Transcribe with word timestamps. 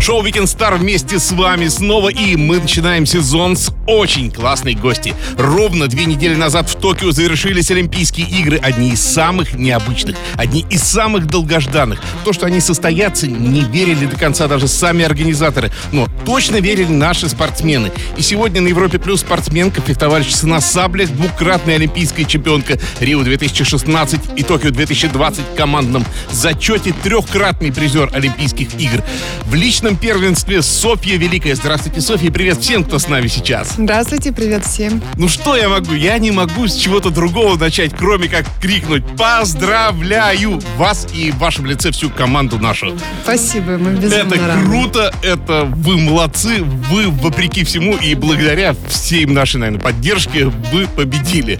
Шоу 0.00 0.22
Weekend 0.22 0.44
Star 0.44 0.76
вместе 0.78 1.18
с 1.18 1.32
вами 1.32 1.66
снова, 1.66 2.08
и 2.08 2.36
мы 2.36 2.60
начинаем 2.60 3.04
сезон 3.04 3.56
с 3.56 3.72
очень 3.86 4.30
классной 4.30 4.74
гости. 4.74 5.12
Ровно 5.36 5.88
две 5.88 6.04
недели 6.04 6.34
назад 6.34 6.70
в 6.70 6.76
Токио 6.76 7.10
завершились 7.10 7.70
Олимпийские 7.72 8.28
игры, 8.28 8.58
одни 8.58 8.90
из 8.90 9.02
самых 9.02 9.54
необычных, 9.54 10.16
одни 10.34 10.64
из 10.70 10.84
самых 10.84 11.26
долгожданных. 11.26 12.00
То, 12.24 12.32
что 12.32 12.46
они 12.46 12.60
состоятся, 12.60 13.26
не 13.26 13.62
верили 13.62 14.06
до 14.06 14.16
конца 14.16 14.46
даже 14.46 14.68
сами 14.68 15.04
организаторы, 15.04 15.72
но 15.90 16.06
точно 16.24 16.56
верили 16.56 16.92
наши 16.92 17.28
спортсмены. 17.28 17.90
И 18.16 18.22
сегодня 18.22 18.60
на 18.60 18.68
Европе 18.68 18.98
Плюс 18.98 19.20
спортсменка, 19.20 19.80
фехтовальщица 19.80 20.46
на 20.46 20.60
саблях, 20.60 21.10
двукратная 21.10 21.74
олимпийская 21.74 22.24
чемпионка 22.24 22.78
Рио 23.00 23.22
2016 23.22 24.20
и 24.36 24.42
Токио 24.44 24.70
2020 24.70 25.40
в 25.40 25.56
командном 25.56 26.04
зачете, 26.30 26.94
трехкратный 27.02 27.72
призер 27.72 28.10
Олимпийских 28.12 28.78
игр. 28.78 29.02
В 29.46 29.54
личном 29.54 29.87
первенстве 29.96 30.62
Софья 30.62 31.16
Великая. 31.16 31.54
Здравствуйте, 31.54 32.00
Софья, 32.00 32.30
привет 32.30 32.58
всем, 32.58 32.84
кто 32.84 32.98
с 32.98 33.08
нами 33.08 33.26
сейчас. 33.28 33.74
Здравствуйте, 33.78 34.32
привет 34.32 34.64
всем. 34.64 35.02
Ну 35.16 35.28
что 35.28 35.56
я 35.56 35.68
могу? 35.68 35.94
Я 35.94 36.18
не 36.18 36.30
могу 36.30 36.66
с 36.66 36.74
чего-то 36.74 37.10
другого 37.10 37.56
начать, 37.56 37.92
кроме 37.96 38.28
как 38.28 38.44
крикнуть 38.60 39.04
«Поздравляю 39.16 40.60
вас 40.76 41.06
и 41.14 41.30
в 41.30 41.38
вашем 41.38 41.66
лице 41.66 41.90
всю 41.90 42.10
команду 42.10 42.58
нашу». 42.58 42.96
Спасибо, 43.22 43.78
мы 43.78 43.92
безумно 43.92 44.34
Это 44.34 44.46
рады. 44.46 44.64
круто, 44.64 45.14
это 45.22 45.64
вы 45.64 45.96
молодцы, 45.98 46.62
вы 46.62 47.08
вопреки 47.10 47.64
всему 47.64 47.96
и 47.96 48.14
благодаря 48.14 48.74
всей 48.88 49.24
нашей, 49.26 49.56
наверное, 49.58 49.80
поддержке 49.80 50.46
вы 50.46 50.86
победили. 50.86 51.58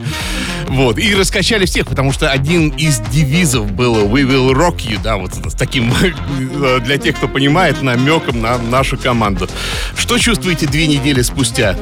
Вот, 0.68 0.98
и 0.98 1.14
раскачали 1.14 1.64
всех, 1.64 1.86
потому 1.86 2.12
что 2.12 2.30
один 2.30 2.68
из 2.70 3.00
девизов 3.00 3.70
было 3.72 4.04
«We 4.04 4.22
will 4.22 4.52
rock 4.52 4.78
you», 4.78 5.00
да, 5.02 5.16
вот 5.16 5.34
с 5.34 5.54
таким, 5.54 5.92
для 6.84 6.98
тех, 6.98 7.16
кто 7.16 7.28
понимает, 7.28 7.82
намеком 7.82 8.40
на 8.42 8.58
нашу 8.58 8.98
команду. 8.98 9.48
Что 9.96 10.18
чувствуете 10.18 10.66
две 10.66 10.86
недели 10.86 11.22
спустя? 11.22 11.76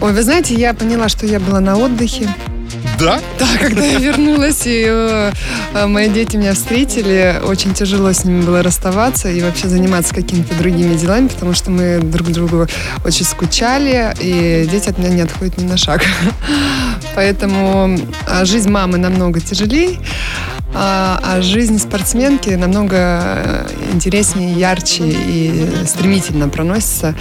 Ой, 0.00 0.12
вы 0.12 0.22
знаете, 0.22 0.54
я 0.54 0.74
поняла, 0.74 1.08
что 1.08 1.26
я 1.26 1.40
была 1.40 1.60
на 1.60 1.76
отдыхе. 1.76 2.28
Да? 2.98 3.20
Да, 3.38 3.46
когда 3.60 3.84
я 3.84 3.98
вернулась, 3.98 4.62
и 4.64 4.84
э, 4.88 5.32
э, 5.74 5.86
мои 5.86 6.08
дети 6.08 6.36
меня 6.36 6.54
встретили, 6.54 7.40
очень 7.44 7.72
тяжело 7.72 8.12
с 8.12 8.24
ними 8.24 8.42
было 8.42 8.60
расставаться 8.60 9.28
и 9.30 9.40
вообще 9.40 9.68
заниматься 9.68 10.12
какими-то 10.12 10.56
другими 10.56 10.96
делами, 10.96 11.28
потому 11.28 11.54
что 11.54 11.70
мы 11.70 12.00
друг 12.00 12.28
другу 12.28 12.66
очень 13.04 13.24
скучали, 13.24 14.12
и 14.20 14.66
дети 14.68 14.88
от 14.88 14.98
меня 14.98 15.10
не 15.10 15.20
отходят 15.22 15.58
ни 15.58 15.64
на 15.64 15.76
шаг. 15.76 16.02
Поэтому 17.14 17.96
а, 18.26 18.44
жизнь 18.44 18.68
мамы 18.68 18.98
намного 18.98 19.40
тяжелее, 19.40 19.98
а, 20.74 21.20
а 21.22 21.40
жизнь 21.40 21.78
спортсменки 21.78 22.50
намного 22.50 22.96
э, 22.96 23.66
интереснее, 23.92 24.52
ярче 24.52 25.04
и 25.06 25.66
стремительно 25.86 26.48
проносится. 26.48 27.14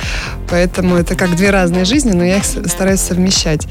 Поэтому 0.49 0.95
это 0.95 1.15
как 1.15 1.35
две 1.35 1.49
разные 1.49 1.85
жизни, 1.85 2.11
но 2.11 2.23
я 2.25 2.37
их 2.37 2.43
стараюсь 2.43 2.99
совмещать. 2.99 3.67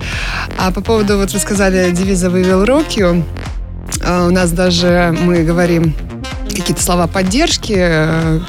А 0.58 0.72
по 0.72 0.80
поводу, 0.80 1.18
вот 1.18 1.32
вы 1.32 1.38
сказали, 1.38 1.90
девиза 1.96 2.28
«We 2.28 2.42
will 2.42 2.66
rock 2.66 2.88
you», 2.96 3.24
а, 4.04 4.26
у 4.26 4.30
нас 4.30 4.52
даже 4.52 5.16
мы 5.18 5.44
говорим 5.44 5.94
какие-то 6.54 6.82
слова 6.82 7.06
поддержки, 7.06 7.74
э, 7.76 8.40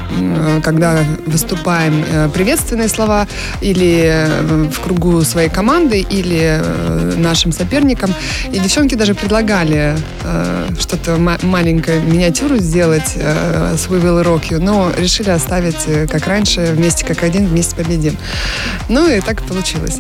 когда 0.64 1.04
выступаем, 1.26 2.04
э, 2.10 2.30
приветственные 2.34 2.88
слова 2.88 3.28
или 3.60 4.04
э, 4.06 4.70
в 4.72 4.80
кругу 4.80 5.22
своей 5.24 5.50
команды, 5.50 6.00
или 6.00 6.62
нашим 7.18 7.52
соперникам. 7.52 8.14
И 8.52 8.60
девчонки 8.60 8.96
даже 8.96 9.14
предлагали 9.14 9.98
что-то 10.80 11.18
ма- 11.18 11.40
маленькое, 11.42 12.02
миниатюру 12.02 12.58
сделать 12.58 13.16
с 13.16 13.88
We 13.88 14.02
Will 14.02 14.24
Rock 14.24 14.50
You, 14.50 14.60
но 14.60 14.92
решили 14.98 15.30
оставить, 15.30 16.10
как 16.10 16.28
раньше, 16.28 16.72
вместе 16.74 17.06
как 17.06 17.24
один, 17.24 17.48
вместе 17.48 17.76
победим. 17.76 18.18
Ну 18.90 19.10
и 19.10 19.20
так 19.22 19.42
получилось. 19.44 20.00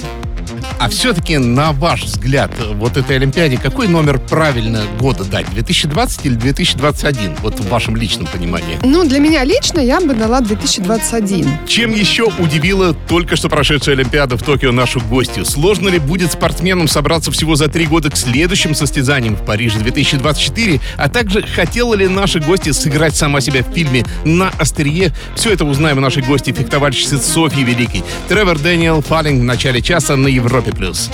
А 0.79 0.89
все-таки, 0.89 1.37
на 1.39 1.71
ваш 1.71 2.03
взгляд, 2.03 2.51
вот 2.75 2.97
этой 2.97 3.15
Олимпиаде, 3.15 3.57
какой 3.57 3.87
номер 3.87 4.19
правильно 4.19 4.83
года 4.99 5.23
дать? 5.23 5.49
2020 5.49 6.25
или 6.27 6.35
2021? 6.35 7.37
Вот 7.41 7.59
в 7.59 7.67
вашем 7.67 7.95
личном 7.95 8.27
понимании. 8.27 8.77
Ну, 8.83 9.03
для 9.03 9.19
меня 9.19 9.43
лично 9.43 9.79
я 9.79 9.99
бы 9.99 10.13
дала 10.13 10.39
2021. 10.39 11.65
Чем 11.67 11.91
еще 11.91 12.25
удивила 12.37 12.93
только 12.93 13.35
что 13.35 13.49
прошедшая 13.49 13.95
Олимпиада 13.95 14.37
в 14.37 14.43
Токио 14.43 14.71
нашу 14.71 14.99
гостью? 14.99 15.45
Сложно 15.45 15.89
ли 15.89 15.97
будет 15.97 16.31
спортсменам 16.31 16.87
собраться 16.87 17.31
всего 17.31 17.55
за 17.55 17.69
три 17.69 17.87
года 17.87 18.11
к 18.11 18.15
следующим 18.15 18.75
состязаниям 18.75 19.35
в 19.35 19.43
Париже 19.43 19.79
2024? 19.79 20.79
А 20.97 21.09
также 21.09 21.41
хотела 21.41 21.95
ли 21.95 22.07
наши 22.07 22.39
гости 22.39 22.71
сыграть 22.71 23.15
сама 23.15 23.41
себя 23.41 23.63
в 23.63 23.73
фильме 23.73 24.05
«На 24.25 24.49
острие»? 24.59 25.11
Все 25.35 25.51
это 25.51 25.65
узнаем 25.65 25.97
у 25.97 26.01
нашей 26.01 26.21
гости 26.21 26.51
фехтовальщицы 26.51 27.17
Софьи 27.17 27.63
Великой. 27.63 28.03
Тревор 28.29 28.59
Дэниел 28.59 29.01
Фаллинг 29.01 29.41
в 29.41 29.43
начале 29.43 29.81
часа 29.81 30.15
на 30.15 30.27
Европе+. 30.27 30.66
Плюс. 30.71 31.09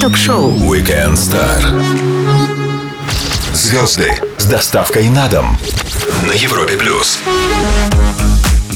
Ток-шоу 0.00 0.52
Weekend 0.72 1.14
Star. 1.14 1.60
Звезды 3.54 4.12
с 4.38 4.44
доставкой 4.46 5.08
на 5.08 5.28
дом 5.28 5.58
на 6.26 6.32
Европе 6.32 6.76
плюс. 6.76 7.20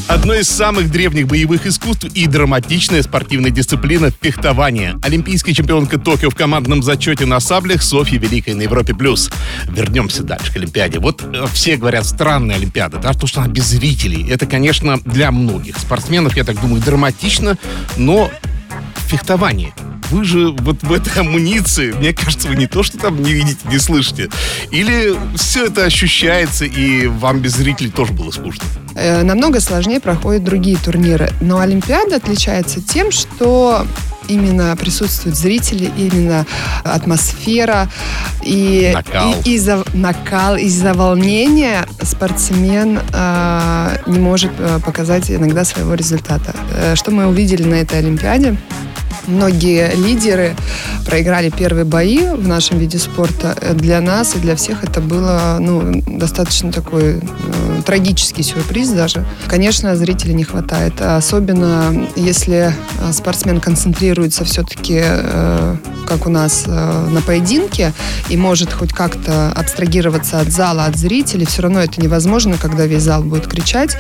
Одно 0.08 0.34
из 0.34 0.48
самых 0.48 0.90
древних 0.90 1.26
боевых 1.26 1.66
искусств 1.66 2.04
и 2.14 2.26
драматичная 2.26 3.02
спортивная 3.02 3.50
дисциплина– 3.50 4.12
фехтование. 4.20 4.94
Олимпийская 5.02 5.52
чемпионка 5.52 5.98
Токио 5.98 6.30
в 6.30 6.36
командном 6.36 6.82
зачете 6.82 7.26
на 7.26 7.40
саблях 7.40 7.82
Софья 7.82 8.18
Великая 8.18 8.54
на 8.54 8.62
Европе+. 8.62 8.94
плюс. 8.94 9.30
Вернемся 9.68 10.22
дальше 10.22 10.52
к 10.52 10.56
Олимпиаде. 10.56 11.00
Вот 11.00 11.22
э, 11.22 11.46
все 11.52 11.76
говорят, 11.76 12.06
странная 12.06 12.56
Олимпиада, 12.56 12.98
да, 12.98 13.14
то, 13.14 13.26
что 13.26 13.40
она 13.40 13.50
без 13.50 13.64
зрителей. 13.64 14.28
Это, 14.30 14.46
конечно, 14.46 14.98
для 15.04 15.32
многих 15.32 15.76
спортсменов, 15.76 16.36
я 16.36 16.44
так 16.44 16.60
думаю, 16.60 16.80
драматично, 16.80 17.58
но 17.96 18.30
фехтование. 19.06 19.72
Вы 20.10 20.24
же 20.24 20.50
вот 20.60 20.82
в 20.82 20.92
этой 20.92 21.12
амуниции, 21.20 21.90
мне 21.92 22.12
кажется, 22.12 22.46
вы 22.48 22.54
не 22.56 22.66
то, 22.66 22.82
что 22.84 22.96
там 22.98 23.20
не 23.22 23.32
видите, 23.32 23.58
не 23.68 23.78
слышите. 23.78 24.28
Или 24.70 25.14
все 25.36 25.66
это 25.66 25.84
ощущается, 25.84 26.64
и 26.64 27.06
вам 27.08 27.40
без 27.40 27.54
зрителей 27.56 27.90
тоже 27.90 28.12
было 28.12 28.30
скучно? 28.30 28.64
Э, 28.94 29.22
намного 29.24 29.60
сложнее 29.60 29.98
проходят 30.00 30.44
другие 30.44 30.76
турниры. 30.76 31.32
Но 31.40 31.58
Олимпиада 31.58 32.16
отличается 32.16 32.80
тем, 32.80 33.10
что 33.10 33.84
именно 34.28 34.76
присутствуют 34.76 35.36
зрители, 35.36 35.90
именно 35.96 36.46
атмосфера 36.84 37.88
и 38.44 38.90
Накал. 38.94 39.34
и- 39.44 39.54
из-за 39.54 39.84
накал, 39.94 40.56
из-за 40.56 40.94
волнения 40.94 41.86
спортсмен 42.02 43.00
э, 43.12 43.96
не 44.06 44.18
может 44.18 44.52
э, 44.58 44.78
показать 44.84 45.30
иногда 45.30 45.64
своего 45.64 45.94
результата. 45.94 46.54
Э, 46.76 46.94
что 46.96 47.10
мы 47.10 47.26
увидели 47.26 47.64
на 47.64 47.74
этой 47.76 47.98
Олимпиаде? 47.98 48.56
Многие 49.26 49.94
лидеры 49.94 50.56
проиграли 51.04 51.50
первые 51.50 51.84
бои 51.84 52.18
в 52.28 52.46
нашем 52.46 52.78
виде 52.78 52.98
спорта. 52.98 53.56
Для 53.74 54.00
нас 54.00 54.36
и 54.36 54.38
для 54.38 54.56
всех 54.56 54.84
это 54.84 55.00
было 55.00 55.58
ну, 55.60 56.02
достаточно 56.06 56.72
такой 56.72 57.16
э, 57.16 57.20
трагический 57.84 58.44
сюрприз 58.44 58.90
даже. 58.90 59.24
Конечно, 59.48 59.96
зрителей 59.96 60.34
не 60.34 60.44
хватает. 60.44 61.00
Особенно 61.00 62.06
если 62.14 62.72
э, 63.00 63.12
спортсмен 63.12 63.60
концентрируется 63.60 64.44
все-таки, 64.44 65.00
э, 65.02 65.76
как 66.06 66.26
у 66.26 66.30
нас, 66.30 66.64
э, 66.66 67.08
на 67.10 67.20
поединке 67.20 67.92
и 68.28 68.36
может 68.36 68.72
хоть 68.72 68.92
как-то 68.92 69.52
абстрагироваться 69.52 70.40
от 70.40 70.50
зала, 70.52 70.84
от 70.84 70.96
зрителей. 70.96 71.46
Все 71.46 71.62
равно 71.62 71.80
это 71.80 72.00
невозможно, 72.00 72.56
когда 72.60 72.86
весь 72.86 73.02
зал 73.02 73.22
будет 73.22 73.48
кричать, 73.48 73.96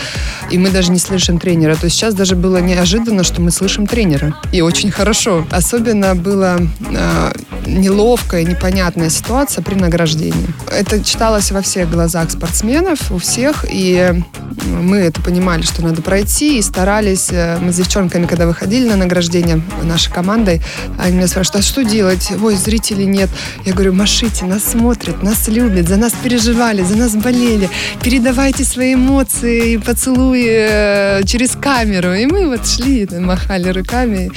и 0.50 0.58
мы 0.58 0.70
даже 0.70 0.92
не 0.92 0.98
слышим 0.98 1.38
тренера. 1.38 1.74
То 1.74 1.86
есть 1.86 1.96
сейчас 1.96 2.14
даже 2.14 2.36
было 2.36 2.58
неожиданно, 2.58 3.24
что 3.24 3.40
мы 3.40 3.50
слышим 3.50 3.86
тренера. 3.86 4.36
И 4.52 4.60
очень 4.60 4.90
хорошо. 4.90 5.15
Особенно 5.50 6.14
было 6.14 6.58
э, 6.80 7.32
неловкая, 7.66 8.44
непонятная 8.44 9.10
ситуация 9.10 9.62
при 9.62 9.74
награждении. 9.74 10.46
Это 10.70 11.02
читалось 11.02 11.50
во 11.50 11.62
всех 11.62 11.90
глазах 11.90 12.30
спортсменов, 12.30 13.10
у 13.10 13.18
всех, 13.18 13.64
и 13.68 14.22
мы 14.66 14.98
это 14.98 15.20
понимали, 15.22 15.62
что 15.62 15.82
надо 15.82 16.02
пройти, 16.02 16.58
и 16.58 16.62
старались. 16.62 17.28
э, 17.30 17.58
Мы 17.60 17.72
с 17.72 17.76
девчонками, 17.76 18.26
когда 18.26 18.46
выходили 18.46 18.88
на 18.88 18.96
награждение 18.96 19.62
нашей 19.82 20.12
командой, 20.12 20.60
они 20.98 21.16
меня 21.16 21.28
спрашивают, 21.28 21.64
а 21.64 21.68
что 21.68 21.84
делать? 21.84 22.30
Ой, 22.42 22.54
зрителей 22.56 23.06
нет. 23.06 23.30
Я 23.64 23.72
говорю, 23.72 23.92
машите, 23.94 24.44
нас 24.44 24.64
смотрят, 24.64 25.22
нас 25.22 25.48
любят, 25.48 25.88
за 25.88 25.96
нас 25.96 26.12
переживали, 26.22 26.82
за 26.82 26.96
нас 26.96 27.14
болели. 27.14 27.68
Передавайте 28.02 28.64
свои 28.64 28.94
эмоции 28.94 29.72
и 29.72 29.78
поцелуи 29.78 30.46
э, 30.48 31.22
через 31.24 31.52
камеру. 31.52 32.14
И 32.14 32.26
мы 32.26 32.48
вот 32.48 32.66
шли, 32.66 33.08
махали 33.18 33.68
руками, 33.70 34.30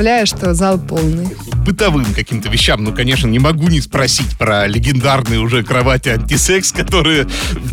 представляя, 0.00 0.24
что 0.24 0.54
зал 0.54 0.78
полный. 0.78 1.28
бытовым 1.66 2.06
каким-то 2.14 2.48
вещам. 2.48 2.82
Ну, 2.82 2.92
конечно, 2.92 3.26
не 3.28 3.38
могу 3.38 3.68
не 3.68 3.80
спросить 3.80 4.36
про 4.38 4.66
легендарные 4.66 5.40
уже 5.40 5.62
кровати 5.62 6.08
антисекс, 6.08 6.72
которые, 6.72 7.26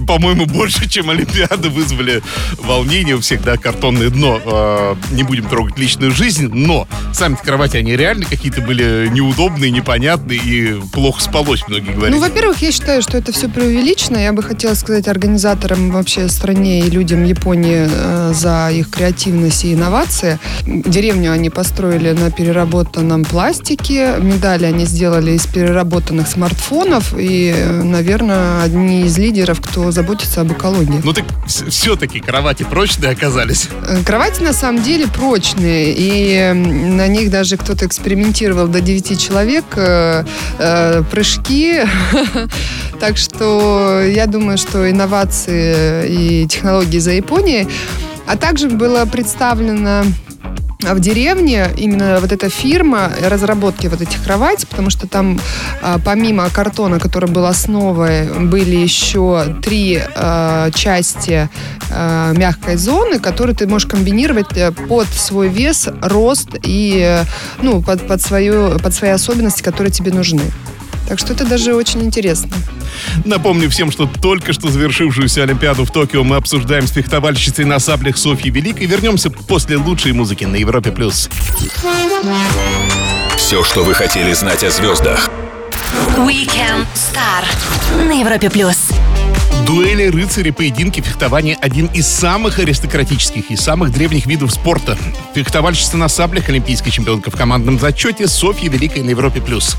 по-моему, 0.06 0.46
больше, 0.46 0.90
чем 0.90 1.10
Олимпиады 1.10 1.70
вызвали 1.70 2.22
волнение 2.60 3.16
у 3.16 3.22
всех, 3.22 3.44
да, 3.44 3.58
картонное 3.58 4.10
дно. 4.10 4.40
Э, 4.46 4.96
не 5.12 5.24
будем 5.24 5.46
трогать 5.46 5.78
личную 5.78 6.12
жизнь, 6.12 6.50
но 6.54 6.88
сами 7.14 7.38
кровати, 7.42 7.78
они 7.78 7.96
реально 7.96 8.26
какие-то 8.26 8.62
были 8.62 9.08
неудобные, 9.12 9.72
непонятные 9.72 10.40
и 10.40 10.82
плохо 10.92 11.22
спалось, 11.22 11.64
многие 11.68 11.94
говорят. 11.94 12.16
Ну, 12.16 12.20
во-первых, 12.20 12.62
я 12.62 12.72
считаю, 12.72 13.02
что 13.02 13.18
это 13.18 13.32
все 13.32 13.48
преувеличено. 13.48 14.18
Я 14.18 14.34
бы 14.34 14.44
хотела 14.44 14.74
сказать 14.74 15.08
организаторам 15.08 15.92
вообще 15.92 16.28
стране 16.28 16.82
и 16.82 16.90
людям 16.90 17.24
Японии 17.24 17.88
э, 17.90 18.34
за 18.34 18.70
их 18.72 18.90
креативность 18.90 19.64
и 19.64 19.74
инновации. 19.74 20.40
Деревню 20.66 21.32
они 21.32 21.50
построили 21.50 22.12
на 22.18 22.32
переработанном 22.32 23.24
пластике. 23.24 24.16
Медали 24.20 24.66
они 24.66 24.86
сделали 24.86 25.32
из 25.32 25.46
переработанных 25.46 26.28
смартфонов. 26.28 27.14
И, 27.18 27.54
наверное, 27.84 28.64
одни 28.64 29.04
из 29.04 29.18
лидеров, 29.18 29.62
кто 29.62 29.92
заботится 29.92 30.42
об 30.42 30.52
экологии. 30.52 31.02
Ну 31.04 31.14
так 31.14 31.26
все-таки 31.46 32.20
кровати 32.20 32.64
прочные 32.64 33.12
оказались. 33.12 33.70
Э, 33.88 34.04
кровати 34.04 34.42
на 34.42 34.54
самом 34.54 34.84
деле 34.84 35.08
прочные. 35.08 35.94
И 35.96 36.54
на 36.54 37.08
них 37.08 37.30
даже 37.30 37.58
кто-то 37.58 37.86
экспериментировал 37.86 38.68
до 38.68 38.82
9 38.82 39.20
человек. 39.20 39.66
Э, 39.76 40.26
э, 40.60 41.04
прыжки. 41.10 41.82
Так 43.00 43.18
что 43.18 44.02
я 44.02 44.26
думаю, 44.26 44.58
что 44.58 44.90
инновации 44.90 46.08
и 46.08 46.48
технологии 46.48 46.98
за 46.98 47.12
Японией. 47.12 47.68
А 48.26 48.36
также 48.36 48.70
было 48.70 49.06
представлено 49.06 50.04
в 50.80 51.00
деревне 51.00 51.68
именно 51.76 52.20
вот 52.22 52.32
эта 52.32 52.50
фирма 52.50 53.12
разработки 53.22 53.88
вот 53.88 54.02
этих 54.02 54.24
кроватей, 54.24 54.68
потому 54.68 54.90
что 54.90 55.08
там 55.08 55.40
а, 55.82 56.00
помимо 56.04 56.50
картона, 56.50 57.00
который 57.00 57.30
был 57.30 57.46
основой, 57.46 58.28
были 58.46 58.76
еще 58.76 59.56
три 59.64 60.00
э, 60.00 60.72
части 60.76 61.50
э, 61.90 62.34
мягкой 62.36 62.76
зоны, 62.76 63.20
которые 63.20 63.56
ты 63.56 63.68
можешь 63.68 63.90
комбинировать 63.90 64.56
э, 64.56 64.72
под 64.72 65.08
свой 65.08 65.48
вес, 65.48 65.90
рост 66.02 66.50
и 66.62 67.22
ну, 67.62 67.82
под, 67.82 68.08
под, 68.08 68.22
свою, 68.22 68.78
под 68.80 68.94
свои 68.94 69.12
особенности, 69.12 69.64
которые 69.64 69.92
тебе 69.92 70.12
нужны. 70.12 70.44
Так 71.08 71.20
что 71.20 71.34
это 71.34 71.46
даже 71.46 71.74
очень 71.74 72.04
интересно. 72.04 72.50
Напомню 73.24 73.70
всем, 73.70 73.92
что 73.92 74.06
только 74.08 74.54
что 74.54 74.70
завершившуюся 74.70 75.44
Олимпиаду 75.44 75.86
в 75.86 75.92
Токио 75.92 76.24
мы 76.24 76.36
обсуждаем 76.36 76.86
с 76.88 76.92
фехтовальщицей 76.92 77.66
на 77.66 77.80
саблях 77.80 78.18
Софьей 78.18 78.52
Великой. 78.52 78.88
Вернемся 78.88 79.30
после 79.30 79.78
лучшей 79.78 80.12
музыки 80.12 80.44
на 80.44 80.58
Европе+. 80.58 80.92
плюс. 80.92 81.30
Все, 83.38 83.64
что 83.64 83.84
вы 83.84 83.94
хотели 83.94 84.34
знать 84.34 84.64
о 84.64 84.70
звездах. 84.70 85.30
Weekend 86.18 86.86
Star 86.94 88.06
на 88.06 88.20
Европе+. 88.20 88.50
плюс. 88.50 88.90
Дуэли, 89.68 90.08
рыцари, 90.08 90.52
поединки, 90.52 91.02
фехтование– 91.02 91.58
один 91.62 91.88
из 91.88 92.08
самых 92.08 92.60
аристократических 92.60 93.52
и 93.52 93.58
самых 93.58 93.92
древних 93.92 94.26
видов 94.26 94.54
спорта. 94.54 94.98
Фехтовальщица 95.36 95.98
на 95.98 96.08
саблях, 96.08 96.48
олимпийская 96.48 96.90
чемпионка 96.90 97.32
в 97.32 97.36
командном 97.36 97.78
зачете 97.78 98.30
Софья 98.30 98.70
Великая 98.70 99.04
на 99.04 99.10
Европе+. 99.10 99.42
плюс. 99.42 99.76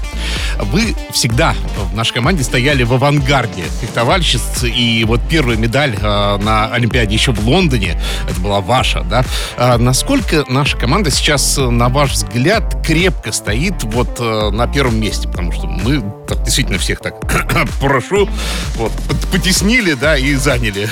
Вы 0.60 0.94
всегда 1.10 1.54
в 1.90 1.96
нашей 1.96 2.12
команде 2.12 2.44
стояли 2.44 2.82
в 2.82 2.92
авангарде 2.92 3.64
фехтовальщиц, 3.80 4.64
и 4.64 5.04
вот 5.04 5.22
первая 5.26 5.56
медаль 5.56 5.96
э, 5.98 6.36
на 6.36 6.66
Олимпиаде 6.66 7.14
еще 7.14 7.32
в 7.32 7.40
Лондоне, 7.48 7.98
это 8.28 8.38
была 8.42 8.60
ваша, 8.60 9.00
да? 9.04 9.24
А 9.56 9.78
насколько 9.78 10.44
наша 10.48 10.76
команда 10.76 11.10
сейчас, 11.10 11.56
на 11.56 11.88
ваш 11.88 12.12
взгляд, 12.12 12.84
крепко 12.86 13.32
стоит 13.32 13.84
вот 13.84 14.20
э, 14.20 14.50
на 14.50 14.66
первом 14.66 15.00
месте? 15.00 15.28
Потому 15.28 15.50
что 15.52 15.66
мы 15.66 16.02
так, 16.28 16.42
действительно 16.44 16.78
всех 16.78 17.00
так 17.00 17.14
прошу, 17.80 18.28
вот, 18.74 18.92
потеснили 19.32 19.77
сохранили, 19.78 19.94
да, 19.94 20.16
и 20.16 20.34
заняли. 20.34 20.88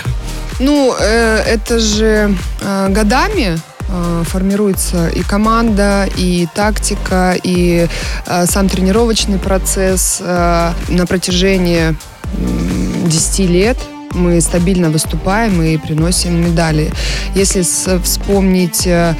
Ну, 0.58 0.94
э, 0.98 1.42
это 1.46 1.78
же 1.78 2.34
э, 2.62 2.88
годами 2.88 3.58
э, 3.88 4.22
формируется 4.24 5.08
и 5.08 5.22
команда, 5.22 6.08
и 6.16 6.46
тактика, 6.54 7.36
и 7.44 7.88
э, 8.26 8.46
сам 8.46 8.68
тренировочный 8.68 9.38
процесс 9.38 10.18
э, 10.20 10.72
на 10.88 11.06
протяжении 11.06 11.90
э, 11.90 13.08
10 13.08 13.38
лет 13.50 13.76
мы 14.14 14.40
стабильно 14.40 14.88
выступаем 14.88 15.62
и 15.62 15.76
приносим 15.76 16.40
медали. 16.40 16.90
Если 17.34 17.62
вспомнить 18.02 18.86
э, 18.86 19.14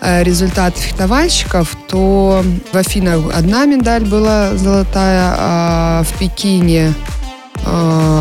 э, 0.00 0.24
результаты 0.24 0.80
фехтовальщиков, 0.80 1.76
то 1.86 2.42
в 2.72 2.76
Афинах 2.76 3.36
одна 3.36 3.66
медаль 3.66 4.04
была 4.04 4.56
золотая, 4.56 5.34
а 5.36 6.02
в 6.02 6.18
Пекине 6.18 6.94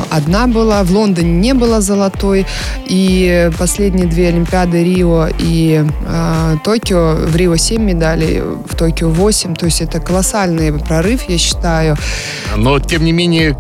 одна 0.09 0.47
была, 0.47 0.83
в 0.83 0.91
Лондоне 0.91 1.31
не 1.31 1.53
было 1.53 1.81
золотой, 1.81 2.45
и 2.85 3.49
последние 3.57 4.07
две 4.07 4.29
Олимпиады 4.29 4.83
Рио 4.83 5.27
и 5.39 5.85
э, 6.07 6.55
Токио, 6.63 7.15
в 7.15 7.35
Рио 7.35 7.55
7 7.57 7.81
медалей, 7.81 8.41
в 8.41 8.75
Токио 8.75 9.09
8, 9.09 9.55
то 9.55 9.65
есть 9.65 9.81
это 9.81 9.99
колоссальный 9.99 10.73
прорыв, 10.73 11.29
я 11.29 11.37
считаю. 11.37 11.97
Но, 12.55 12.79
тем 12.79 13.03
не 13.05 13.11
менее, 13.11 13.57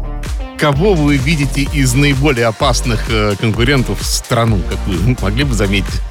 кого 0.57 0.93
вы 0.93 1.17
видите 1.17 1.61
из 1.61 1.93
наиболее 1.93 2.47
опасных 2.47 3.09
э, 3.09 3.35
конкурентов 3.39 4.03
страну, 4.03 4.59
как 4.69 4.79
вы 4.87 5.15
могли 5.21 5.43
бы 5.43 5.53
заметить? 5.53 6.01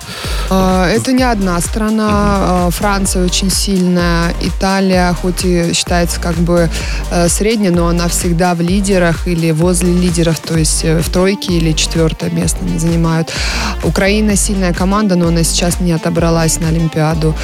А, 0.50 0.88
это 0.88 1.12
не 1.12 1.22
одна 1.22 1.60
страна. 1.60 2.08
А, 2.10 2.70
Франция 2.70 3.24
очень 3.24 3.50
сильная. 3.50 4.32
Италия, 4.40 5.12
хоть 5.12 5.44
и 5.44 5.72
считается 5.72 6.20
как 6.20 6.36
бы 6.36 6.70
э, 7.10 7.28
средней, 7.28 7.70
но 7.70 7.88
она 7.88 8.08
всегда 8.08 8.54
в 8.54 8.60
лидерах 8.60 9.26
или 9.26 9.50
возле 9.50 9.92
лидеров, 9.92 10.38
то 10.38 10.56
есть 10.56 10.84
э, 10.84 11.00
в 11.00 11.10
тройке 11.10 11.54
или 11.54 11.72
четвертое 11.72 12.30
место 12.30 12.58
они 12.62 12.78
занимают. 12.78 13.32
Украина 13.82 14.36
сильная 14.36 14.72
команда, 14.72 15.16
но 15.16 15.28
она 15.28 15.42
сейчас 15.42 15.80
не 15.80 15.92
отобралась 15.92 16.60
на 16.60 16.68
Олимпиаду. 16.68 17.34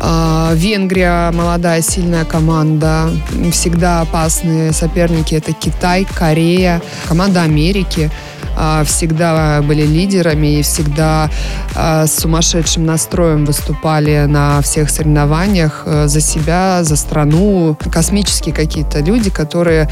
А, 0.00 0.52
Венгрия 0.54 1.30
молодая, 1.30 1.80
сильная 1.82 2.24
команда. 2.24 3.10
Всегда 3.52 4.00
опасные 4.00 4.72
соперники. 4.72 5.34
Это 5.36 5.52
Китай, 5.52 6.04
Корея, 6.04 6.82
команда 7.08 7.42
Америки. 7.42 8.10
А, 8.56 8.84
всегда 8.84 9.62
были 9.62 9.82
лидерами 9.82 10.58
и 10.58 10.62
всегда 10.62 11.30
а, 11.74 12.06
с 12.06 12.16
сумасшедшим 12.20 12.84
настроем 12.84 13.44
выступали 13.44 14.26
на 14.26 14.60
всех 14.62 14.90
соревнованиях 14.90 15.82
э, 15.86 16.06
за 16.08 16.20
себя, 16.20 16.84
за 16.84 16.96
страну. 16.96 17.76
Космические 17.92 18.54
какие-то 18.54 19.00
люди, 19.00 19.30
которые 19.30 19.88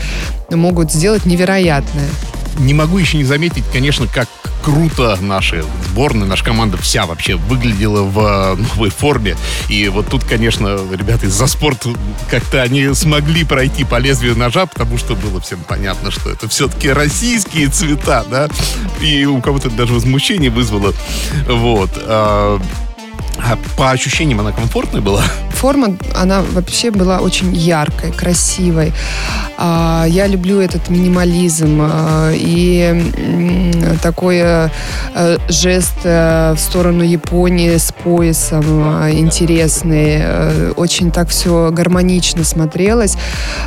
могут 0.50 0.92
сделать 0.92 1.26
невероятное. 1.26 2.08
Не 2.60 2.74
могу 2.74 2.98
еще 2.98 3.16
не 3.16 3.24
заметить, 3.24 3.64
конечно, 3.72 4.06
как 4.06 4.28
круто 4.62 5.16
наши 5.20 5.64
сборная, 5.88 6.26
наша 6.26 6.44
команда 6.44 6.76
вся 6.76 7.06
вообще 7.06 7.36
выглядела 7.36 8.02
в 8.02 8.18
э, 8.18 8.56
новой 8.56 8.90
форме. 8.90 9.36
И 9.68 9.88
вот 9.88 10.08
тут, 10.08 10.24
конечно, 10.24 10.78
ребята 10.92 11.26
из-за 11.26 11.46
спорта 11.46 11.90
как-то 12.30 12.60
они 12.60 12.94
смогли 12.94 13.44
пройти 13.44 13.84
по 13.84 13.96
лезвию 13.96 14.36
ножа, 14.36 14.66
потому 14.66 14.98
что 14.98 15.16
было 15.16 15.40
всем 15.40 15.60
понятно, 15.66 16.10
что 16.10 16.30
это 16.30 16.48
все-таки 16.48 16.90
российские 16.90 17.68
цвета, 17.68 18.24
да, 18.30 18.48
и 19.00 19.24
у 19.24 19.40
кого-то 19.40 19.70
даже 19.70 19.94
возмущение 19.94 20.50
вызвало. 20.50 20.92
Вот. 21.48 21.90
А, 23.42 23.52
а 23.52 23.58
по 23.76 23.90
ощущениям 23.90 24.40
она 24.40 24.52
комфортная 24.52 25.00
была? 25.00 25.22
Форма, 25.50 25.96
она 26.14 26.42
вообще 26.52 26.90
была 26.90 27.18
очень 27.18 27.54
яркой, 27.54 28.12
красивой. 28.12 28.92
А, 29.58 30.06
я 30.08 30.26
люблю 30.26 30.58
этот 30.60 30.88
минимализм 30.88 31.80
а, 31.82 32.32
и 32.32 33.12
такой 34.02 34.40
э, 34.42 34.68
жест 35.48 35.98
э, 36.04 36.54
в 36.56 36.58
сторону 36.58 37.02
Японии 37.02 37.76
с 37.76 37.92
поясом 37.92 38.64
интересный. 39.10 40.18
Э, 40.20 40.72
очень 40.76 41.10
так 41.10 41.28
все 41.28 41.70
гармонично 41.70 42.44
смотрелось. 42.44 43.16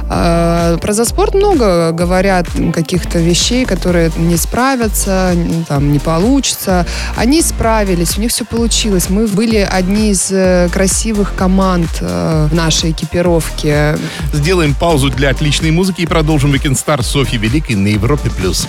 Про 0.07 0.93
заспорт 0.93 1.35
много 1.35 1.91
говорят 1.91 2.47
каких-то 2.73 3.19
вещей, 3.19 3.65
которые 3.65 4.11
не 4.17 4.37
справятся, 4.37 5.33
там 5.67 5.91
не 5.91 5.99
получится. 5.99 6.85
Они 7.15 7.41
справились, 7.41 8.17
у 8.17 8.21
них 8.21 8.31
все 8.31 8.45
получилось. 8.45 9.09
Мы 9.09 9.27
были 9.27 9.62
одни 9.65 10.11
из 10.11 10.31
э, 10.31 10.69
красивых 10.71 11.35
команд 11.35 11.89
э, 12.01 12.47
в 12.49 12.53
нашей 12.53 12.91
экипировке. 12.91 13.97
Сделаем 14.31 14.73
паузу 14.73 15.09
для 15.09 15.29
отличной 15.29 15.71
музыки 15.71 16.01
и 16.01 16.05
продолжим 16.05 16.53
Weekend 16.53 16.73
Star 16.73 17.03
Софьи 17.03 17.37
Великой 17.37 17.75
на 17.75 17.87
Европе+. 17.87 18.29
плюс. 18.29 18.67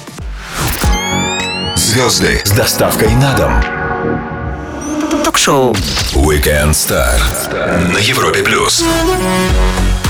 Звезды 1.76 2.40
с 2.44 2.50
доставкой 2.50 3.10
на 3.14 3.36
дом. 3.36 5.22
Ток-шоу. 5.24 5.74
Weekend 6.14 6.72
Star 6.72 7.20
на 7.92 7.98
Европе+. 7.98 8.42
плюс. 8.42 8.84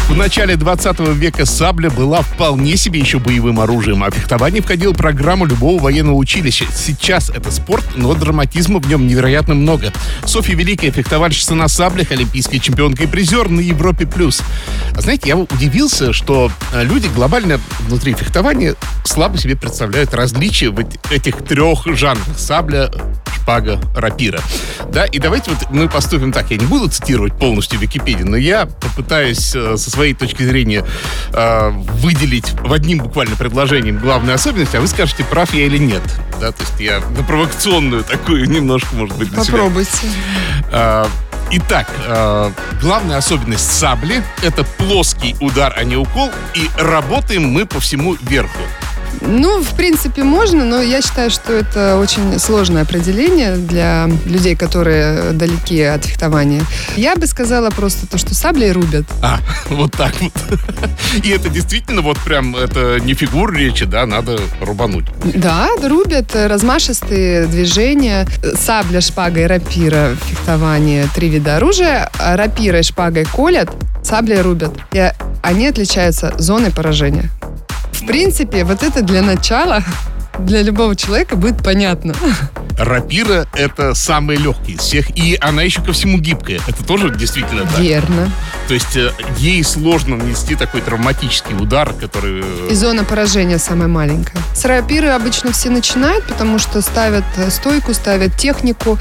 В 0.09 0.17
начале 0.17 0.57
20 0.57 1.01
века 1.17 1.47
сабля 1.47 1.91
была 1.91 2.21
вполне 2.21 2.77
себе 2.77 3.01
еще 3.01 3.19
боевым 3.19 3.59
оружием, 3.59 4.05
а 4.05 4.11
фехтование 4.11 4.61
входило 4.63 4.93
в 4.93 4.97
программу 4.97 5.47
любого 5.47 5.83
военного 5.83 6.15
училища. 6.17 6.67
Сейчас 6.73 7.31
это 7.31 7.51
спорт, 7.51 7.85
но 7.97 8.15
драматизма 8.15 8.81
в 8.81 8.89
нем 8.89 9.07
невероятно 9.07 9.55
много. 9.55 9.93
Софья 10.27 10.55
Великая, 10.55 10.91
фехтовальщица 10.91 11.55
на 11.55 11.69
саблях, 11.69 12.13
олимпийская 12.13 12.61
чемпионка 12.61 13.05
и 13.05 13.07
призер 13.07 13.49
на 13.49 13.61
Европе+. 13.61 14.07
плюс. 14.07 14.43
А 14.95 15.01
знаете, 15.01 15.31
я 15.31 15.37
удивился, 15.39 16.13
что 16.13 16.53
э, 16.73 16.85
люди 16.85 17.09
глобально 17.09 17.59
внутри 17.81 18.13
фехтования 18.13 18.77
слабо 19.05 19.39
себе 19.39 19.57
представляют 19.57 20.13
различия 20.13 20.69
в 20.69 20.79
этих 21.11 21.43
трех 21.45 21.87
жанрах. 21.97 22.39
Сабля, 22.39 22.91
шпага, 23.45 23.79
рапира. 23.95 24.41
Да, 24.91 25.05
и 25.05 25.19
давайте 25.19 25.51
вот 25.51 25.71
мы 25.71 25.89
поступим 25.89 26.33
так. 26.33 26.51
Я 26.51 26.57
не 26.57 26.65
буду 26.65 26.89
цитировать 26.89 27.39
полностью 27.39 27.79
Википедию, 27.79 28.27
но 28.27 28.37
я 28.37 28.67
попытаюсь 28.67 29.55
э, 29.55 29.77
со 29.77 29.91
своей 29.95 30.15
точки 30.15 30.43
зрения 30.43 30.85
э, 31.33 31.71
выделить 31.71 32.53
в 32.61 32.73
одним 32.73 32.99
буквально 32.99 33.37
предложением 33.37 33.99
главную 33.99 34.35
особенность, 34.35 34.75
а 34.75 34.81
вы 34.81 34.87
скажете, 34.89 35.25
прав 35.25 35.55
я 35.55 35.67
или 35.67 35.79
нет. 35.79 36.03
Да, 36.41 36.53
то 36.53 36.63
есть 36.63 36.81
я 36.81 37.01
на 37.01 37.23
провокационную 37.23 38.05
такую 38.05 38.45
немножко, 38.51 38.95
может 38.95 39.17
быть, 39.17 39.31
для 39.31 39.39
Попробуйте. 39.39 39.91
себя. 39.93 40.11
Э, 40.73 41.07
Итак, 41.51 41.89
э, 42.07 42.51
главная 42.81 43.19
особенность 43.19 43.71
сабли– 43.71 44.23
это 44.43 44.65
плоский 44.65 45.37
удар, 45.41 45.75
а 45.77 45.85
не 45.85 45.95
укол, 45.95 46.31
и 46.55 46.69
работаем 46.79 47.45
мы 47.45 47.67
по 47.67 47.81
всему 47.81 48.17
верху. 48.23 48.59
Ну, 49.21 49.63
в 49.63 49.75
принципе, 49.75 50.23
можно, 50.23 50.65
но 50.65 50.81
я 50.81 51.03
считаю, 51.03 51.31
что 51.31 51.53
это 51.53 51.97
очень 51.99 52.39
сложное 52.39 52.83
определение 52.83 53.57
для 53.57 54.09
людей, 54.27 54.57
которые 54.57 55.33
далеки 55.33 55.81
от 55.83 56.05
фехтования. 56.05 56.63
Я 56.97 57.17
бы 57.17 57.27
сказала 57.27 57.71
просто 57.71 58.07
то, 58.07 58.19
что 58.19 58.35
саблей 58.35 58.73
рубят. 58.73 59.05
А, 59.23 59.39
вот 59.69 59.93
так 59.93 60.15
вот. 60.21 60.33
И 61.23 61.31
это 61.31 61.49
действительно 61.49 62.03
вот 62.03 62.19
прям, 62.19 62.57
это 62.57 62.99
не 63.01 63.15
фигур 63.15 63.53
речи, 63.53 63.85
да, 63.85 64.07
надо 64.07 64.39
рубануть. 64.61 65.07
Да, 65.35 65.69
рубят 65.83 66.35
размашистые 66.35 67.47
движения. 67.47 68.27
Сабля, 68.59 69.01
шпага 69.01 69.41
и 69.41 69.45
рапира 69.45 70.17
фехтование 70.27 71.09
три 71.15 71.29
вида 71.29 71.57
оружия. 71.57 72.11
Рапира 72.19 72.81
и 72.81 72.83
шпагой 72.83 73.25
колят, 73.25 73.71
саблей 74.03 74.41
рубят. 74.41 74.73
И 74.93 75.13
они 75.43 75.67
отличаются 75.67 76.35
зоной 76.39 76.71
поражения. 76.71 77.31
В 78.05 78.07
принципе, 78.07 78.65
вот 78.65 78.83
это 78.83 79.01
для 79.01 79.23
начала 79.23 79.83
для 80.39 80.63
любого 80.63 80.97
человека 80.97 81.37
будет 81.37 81.63
понятно. 81.63 82.15
Рапира— 82.77 83.47
это 83.55 83.95
самый 83.95 84.37
легкий 84.37 84.73
из 84.73 84.81
всех, 84.81 85.17
и 85.17 85.39
она 85.41 85.63
еще 85.63 85.81
ко 85.81 85.93
всему 85.93 86.19
гибкая. 86.19 86.61
Это 86.67 86.83
тоже 86.85 87.09
действительно 87.15 87.63
так. 87.63 87.79
Верно. 87.79 88.29
То 88.67 88.75
есть 88.75 88.97
э, 88.97 89.13
ей 89.39 89.63
сложно 89.63 90.17
нанести 90.17 90.57
такой 90.57 90.81
травматический 90.81 91.55
удар, 91.55 91.93
который... 91.93 92.43
э, 92.45 92.69
И 92.73 92.75
зона 92.75 93.05
поражения 93.05 93.59
самая 93.59 93.87
маленькая. 93.87 94.41
С 94.55 94.65
рапиры 94.65 95.09
обычно 95.11 95.53
все 95.53 95.71
начинают, 95.71 96.25
потому 96.27 96.59
что 96.59 96.81
ставят 96.83 97.25
стойку, 97.51 97.95
ставят 97.95 98.37
технику. 98.37 98.99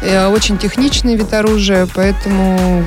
Э, 0.00 0.28
Очень 0.28 0.56
техничный 0.56 1.16
вид 1.16 1.32
оружия, 1.32 1.88
поэтому, 1.92 2.84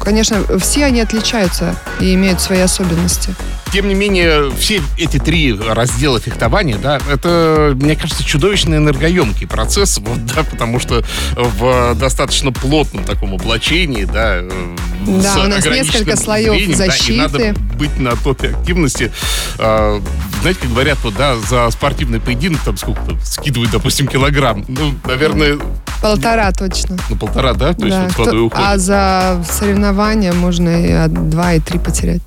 конечно, 0.00 0.38
все 0.60 0.84
они 0.84 1.00
отличаются 1.00 1.74
и 1.98 2.14
имеют 2.14 2.40
свои 2.40 2.60
особенности. 2.60 3.34
Тем 3.72 3.88
не 3.88 3.94
менее, 3.94 4.50
все 4.58 4.80
эти 4.98 5.18
три 5.18 5.52
раздела 5.58 6.20
фехтования, 6.20 6.76
да, 6.76 7.00
это, 7.10 7.28
мне 7.74 7.96
кажется, 7.96 8.24
чудовищно 8.24 8.76
энергоемкий 8.76 9.46
процесс, 9.46 9.98
вот, 9.98 10.24
да, 10.26 10.42
потому 10.42 10.78
что 10.80 11.02
в 11.36 11.94
достаточно 11.94 12.52
плотном 12.52 13.04
таком 13.04 13.34
облачении, 13.34 14.04
да, 14.04 14.36
э, 14.42 14.50
Да, 15.06 15.44
у 15.44 15.48
нас 15.48 15.64
несколько 15.66 16.16
слоев 16.16 16.54
зрением, 16.54 16.78
да, 16.78 16.86
и 16.86 16.88
защиты. 16.90 17.18
надо 17.20 17.60
быть 17.78 17.98
на 17.98 18.16
топе 18.16 18.48
активности. 18.50 19.12
А, 19.58 20.00
знаете, 20.40 20.60
как 20.60 20.70
говорят, 20.70 20.98
вот, 21.02 21.14
да, 21.16 21.36
за 21.36 21.70
спортивный 21.70 22.20
поединок 22.20 22.60
там 22.64 22.76
сколько-то 22.76 23.16
скидывают, 23.24 23.70
допустим, 23.72 24.06
килограмм. 24.06 24.64
Ну, 24.68 24.94
наверное, 25.06 25.58
Полтора 26.00 26.50
точно. 26.52 26.96
на 27.10 27.16
полтора, 27.16 27.52
да? 27.54 27.74
То 27.74 27.86
есть 27.86 27.96
Да, 27.96 28.08
вот 28.16 28.26
кто- 28.28 28.36
уходит. 28.46 28.66
а 28.66 28.76
за 28.78 29.44
соревнования 29.48 30.32
можно 30.32 30.68
и 31.06 31.08
два, 31.08 31.54
и 31.54 31.60
три 31.60 31.78
потерять. 31.78 32.22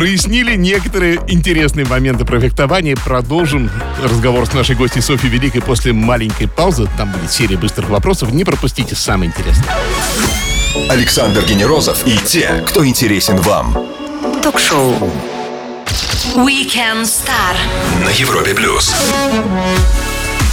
Прояснили 0.00 0.56
некоторые 0.56 1.20
интересные 1.28 1.84
моменты 1.84 2.24
про 2.24 2.40
фехтование. 2.40 2.96
Продолжим 2.96 3.70
разговор 4.02 4.46
с 4.46 4.54
нашей 4.54 4.74
гостьей 4.74 5.02
Софьей 5.02 5.28
Великой 5.30 5.60
после 5.60 5.92
маленькой 5.92 6.48
паузы. 6.48 6.88
Там 6.96 7.12
будет 7.12 7.30
серия 7.30 7.58
быстрых 7.58 7.90
вопросов. 7.90 8.32
Не 8.32 8.44
пропустите 8.44 8.94
самое 8.94 9.30
интересное. 9.30 9.76
Александр 10.88 11.44
Генерозов 11.44 12.06
и 12.06 12.16
те, 12.16 12.64
кто 12.66 12.86
интересен 12.86 13.36
вам. 13.42 13.76
Ток-шоу. 14.42 14.94
Weekend 16.34 17.02
Star. 17.02 17.54
На 18.02 18.08
Европе 18.08 18.54
плюс. 18.54 18.94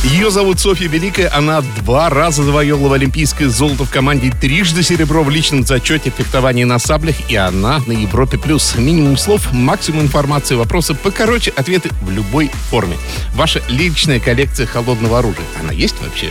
Ее 0.03 0.31
зовут 0.31 0.59
Софья 0.59 0.87
Великая. 0.87 1.29
Она 1.33 1.61
два 1.61 2.09
раза 2.09 2.43
завоевала 2.43 2.95
олимпийское 2.95 3.49
золото 3.49 3.83
в 3.83 3.89
команде, 3.91 4.31
трижды 4.31 4.81
серебро 4.83 5.23
в 5.23 5.29
личном 5.29 5.65
зачете 5.65 6.11
фехтовании 6.15 6.63
на 6.63 6.79
саблях. 6.79 7.15
И 7.29 7.35
она 7.35 7.81
на 7.85 7.91
Европе+. 7.91 8.37
плюс. 8.37 8.75
Минимум 8.75 9.17
слов, 9.17 9.51
максимум 9.51 10.03
информации, 10.03 10.55
вопросы 10.55 10.93
покороче, 10.93 11.51
ответы 11.55 11.89
в 12.03 12.09
любой 12.11 12.49
форме. 12.69 12.95
Ваша 13.33 13.61
личная 13.67 14.19
коллекция 14.19 14.65
холодного 14.65 15.19
оружия, 15.19 15.43
она 15.61 15.73
есть 15.73 15.95
вообще? 16.01 16.29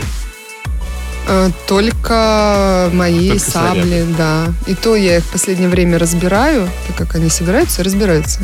Э, 1.27 1.51
Только 1.67 2.89
мои 2.93 3.29
Только 3.29 3.43
сабли, 3.51 3.81
снаряды. 3.81 4.13
да. 4.17 4.47
И 4.65 4.73
то 4.75 4.95
я 4.95 5.17
их 5.17 5.23
в 5.23 5.31
последнее 5.31 5.69
время 5.69 5.99
разбираю, 5.99 6.67
так 6.87 6.95
как 6.95 7.15
они 7.15 7.29
собираются, 7.29 7.83
разбираются. 7.83 8.39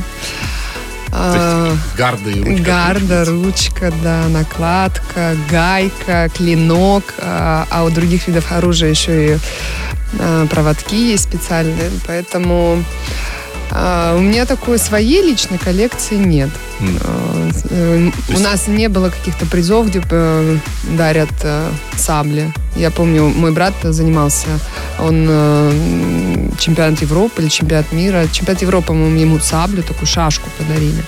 А, 1.15 1.71
есть 1.71 1.95
гарды 1.95 2.31
и 2.31 2.43
ручка. 2.43 2.63
Гарда, 2.63 3.25
ручка, 3.25 3.93
да, 4.03 4.27
накладка, 4.29 5.35
гайка, 5.49 6.29
клинок, 6.33 7.03
а, 7.19 7.67
а 7.69 7.83
у 7.83 7.89
других 7.91 8.27
видов 8.27 8.51
оружия 8.51 8.89
еще 8.89 9.35
и 9.35 9.37
а, 10.19 10.47
проводки 10.47 10.95
есть 10.95 11.23
специальные, 11.23 11.91
поэтому 12.07 12.83
у 13.71 14.19
меня 14.21 14.45
такой 14.45 14.77
своей 14.77 15.21
личной 15.23 15.57
коллекции 15.57 16.15
нет. 16.15 16.49
А, 16.81 17.49
э, 17.69 18.09
У 18.29 18.31
есть- 18.31 18.43
нас 18.43 18.67
не 18.67 18.89
было 18.89 19.09
каких-то 19.09 19.45
призов, 19.45 19.87
где 19.87 20.01
э, 20.09 20.57
дарят 20.97 21.31
э, 21.43 21.69
сабли. 21.97 22.51
Я 22.75 22.91
помню, 22.91 23.29
мой 23.29 23.51
брат 23.51 23.73
занимался, 23.83 24.47
он 24.99 25.27
чемпионат 26.59 27.01
Европы 27.01 27.41
или 27.41 27.49
чемпионат 27.49 27.91
мира. 27.91 28.27
Чемпионат 28.31 28.61
Европы, 28.61 28.87
по-моему, 28.87 29.17
ему 29.19 29.39
саблю, 29.39 29.83
такую 29.83 30.07
шашку 30.07 30.49
подарили. 30.57 31.03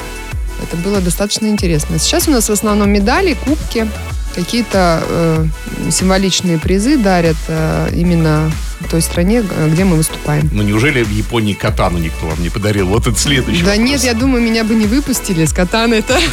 Это 0.63 0.77
было 0.77 1.01
достаточно 1.01 1.47
интересно. 1.47 1.99
Сейчас 1.99 2.27
у 2.27 2.31
нас 2.31 2.49
в 2.49 2.51
основном 2.51 2.89
медали, 2.89 3.35
кубки, 3.45 3.87
какие-то 4.35 5.01
э, 5.07 5.45
символичные 5.89 6.59
призы 6.59 6.97
дарят 6.97 7.37
э, 7.47 7.89
именно 7.93 8.51
той 8.91 9.01
стране, 9.01 9.43
где 9.67 9.83
мы 9.83 9.95
выступаем. 9.95 10.49
Ну 10.51 10.61
неужели 10.61 11.01
в 11.01 11.09
Японии 11.09 11.53
катану 11.53 11.97
никто 11.97 12.27
вам 12.27 12.41
не 12.43 12.49
подарил? 12.49 12.87
Вот 12.87 13.07
это 13.07 13.17
следующий 13.17 13.63
да 13.63 13.71
вопрос. 13.71 13.89
нет, 13.89 14.03
я 14.03 14.13
думаю, 14.13 14.43
меня 14.43 14.63
бы 14.63 14.75
не 14.75 14.85
выпустили 14.85 15.45
с 15.45 15.53
катаны-то. 15.53 16.19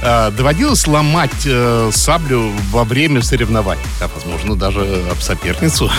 А, 0.00 0.30
доводилось 0.30 0.86
ломать 0.86 1.44
э, 1.44 1.90
саблю 1.92 2.52
во 2.70 2.84
время 2.84 3.20
соревнований? 3.20 3.82
Да, 3.98 4.08
возможно, 4.14 4.54
даже 4.54 5.02
об 5.10 5.20
соперницу. 5.20 5.90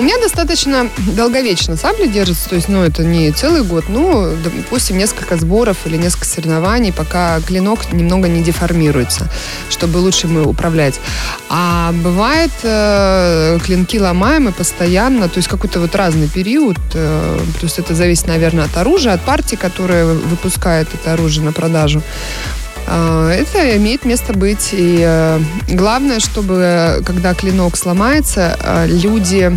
У 0.00 0.02
меня 0.02 0.18
достаточно 0.18 0.88
долговечно 1.14 1.76
сабля 1.76 2.06
держится, 2.06 2.48
то 2.48 2.54
есть, 2.54 2.70
ну, 2.70 2.82
это 2.82 3.04
не 3.04 3.30
целый 3.32 3.62
год, 3.62 3.84
ну, 3.88 4.34
допустим, 4.42 4.96
несколько 4.96 5.36
сборов 5.36 5.76
или 5.84 5.98
несколько 5.98 6.24
соревнований, 6.24 6.90
пока 6.90 7.38
клинок 7.42 7.92
немного 7.92 8.26
не 8.26 8.42
деформируется, 8.42 9.28
чтобы 9.68 9.98
лучше 9.98 10.26
мы 10.26 10.42
управлять. 10.46 10.98
А 11.50 11.92
бывает, 11.92 12.50
э, 12.62 13.58
клинки 13.62 13.98
ломаем 13.98 14.48
и 14.48 14.52
постоянно, 14.52 15.28
то 15.28 15.36
есть 15.36 15.48
какой-то 15.48 15.80
вот 15.80 15.94
разный 15.94 16.28
период, 16.28 16.78
э, 16.94 17.38
плюс 17.58 17.78
это 17.78 17.94
зависит, 17.94 18.26
наверное, 18.26 18.64
от 18.64 18.76
оружия, 18.78 19.12
от 19.12 19.20
партии, 19.20 19.56
которая 19.56 20.06
выпускает 20.06 20.88
это 20.94 21.12
оружие 21.12 21.44
на 21.44 21.52
продажу. 21.52 22.02
А, 22.86 23.30
Это 23.30 23.76
имеет 23.76 24.04
место 24.04 24.32
быть. 24.32 24.70
И 24.72 25.00
э, 25.00 25.40
главное, 25.68 26.18
чтобы, 26.20 26.54
э, 26.56 27.02
когда 27.02 27.34
клинок 27.34 27.76
сломается, 27.76 28.56
э, 28.58 28.86
люди 28.88 29.56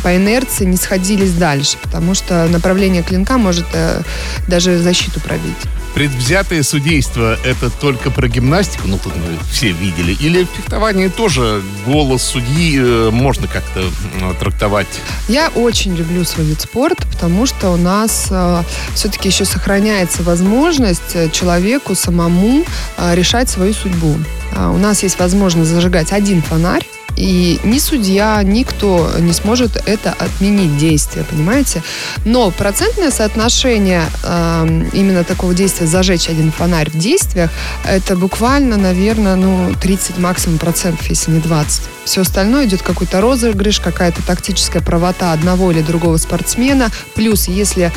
по 0.00 0.16
инерции 0.16 0.64
не 0.64 0.76
сходились 0.76 1.32
дальше, 1.32 1.78
потому 1.82 2.14
что 2.14 2.46
направление 2.48 3.02
клинка 3.02 3.38
может 3.38 3.66
э, 3.72 4.02
даже 4.48 4.78
защиту 4.78 5.20
пробить. 5.20 5.56
Предвзятое 5.94 6.62
судейство– 6.62 7.36
это 7.44 7.68
только 7.68 8.10
про 8.10 8.26
гимнастику, 8.26 8.88
ну, 8.88 8.98
тут 8.98 9.14
мы 9.14 9.36
все 9.50 9.72
видели, 9.72 10.12
или 10.12 10.44
в 10.44 10.48
фехтовании 10.56 11.08
тоже 11.08 11.62
голос 11.86 12.22
судьи 12.22 12.78
э, 12.80 13.10
можно 13.10 13.46
как-то 13.46 13.80
м, 13.80 14.34
трактовать? 14.36 14.86
Я 15.28 15.50
очень 15.50 15.94
люблю 15.94 16.24
свой 16.24 16.46
вид 16.46 16.62
спорта, 16.62 17.06
потому 17.06 17.44
что 17.44 17.70
у 17.70 17.76
нас 17.76 18.28
э, 18.30 18.62
все-таки 18.94 19.28
еще 19.28 19.44
сохраняется 19.44 20.22
возможность 20.22 21.14
э, 21.14 21.28
человеку 21.28 21.94
самому 21.94 22.64
э, 22.96 23.14
решать 23.14 23.50
свою 23.50 23.74
судьбу. 23.74 24.16
А, 24.54 24.70
у 24.70 24.78
нас 24.78 25.02
есть 25.02 25.18
возможность 25.18 25.70
зажигать 25.70 26.12
один 26.12 26.42
фонарь, 26.42 26.86
И 27.16 27.60
ни 27.64 27.78
судья, 27.78 28.42
никто 28.42 29.10
не 29.18 29.32
сможет 29.32 29.76
это 29.86 30.12
отменить 30.12 30.76
действие, 30.78 31.24
понимаете? 31.24 31.82
Но 32.24 32.50
процентное 32.50 33.10
соотношение 33.10 34.04
э, 34.22 34.84
именно 34.92 35.24
такого 35.24 35.54
действия 35.54 35.86
зажечь 35.86 36.28
один 36.28 36.52
фонарь 36.52 36.90
в 36.90 36.98
действиях, 36.98 37.50
это 37.84 38.16
буквально, 38.16 38.76
наверное, 38.76 39.36
ну, 39.36 39.74
30 39.80 40.18
максимум 40.18 40.58
процентов, 40.58 41.06
если 41.08 41.32
не 41.32 41.40
20. 41.40 41.82
Все 42.04 42.22
остальное 42.22 42.66
идет 42.66 42.82
какой-то 42.82 43.20
розыгрыш, 43.20 43.80
какая-то 43.80 44.22
тактическая 44.22 44.82
правота 44.82 45.32
одного 45.32 45.70
или 45.70 45.82
другого 45.82 46.16
спортсмена. 46.16 46.90
Плюс, 47.14 47.48
если 47.48 47.92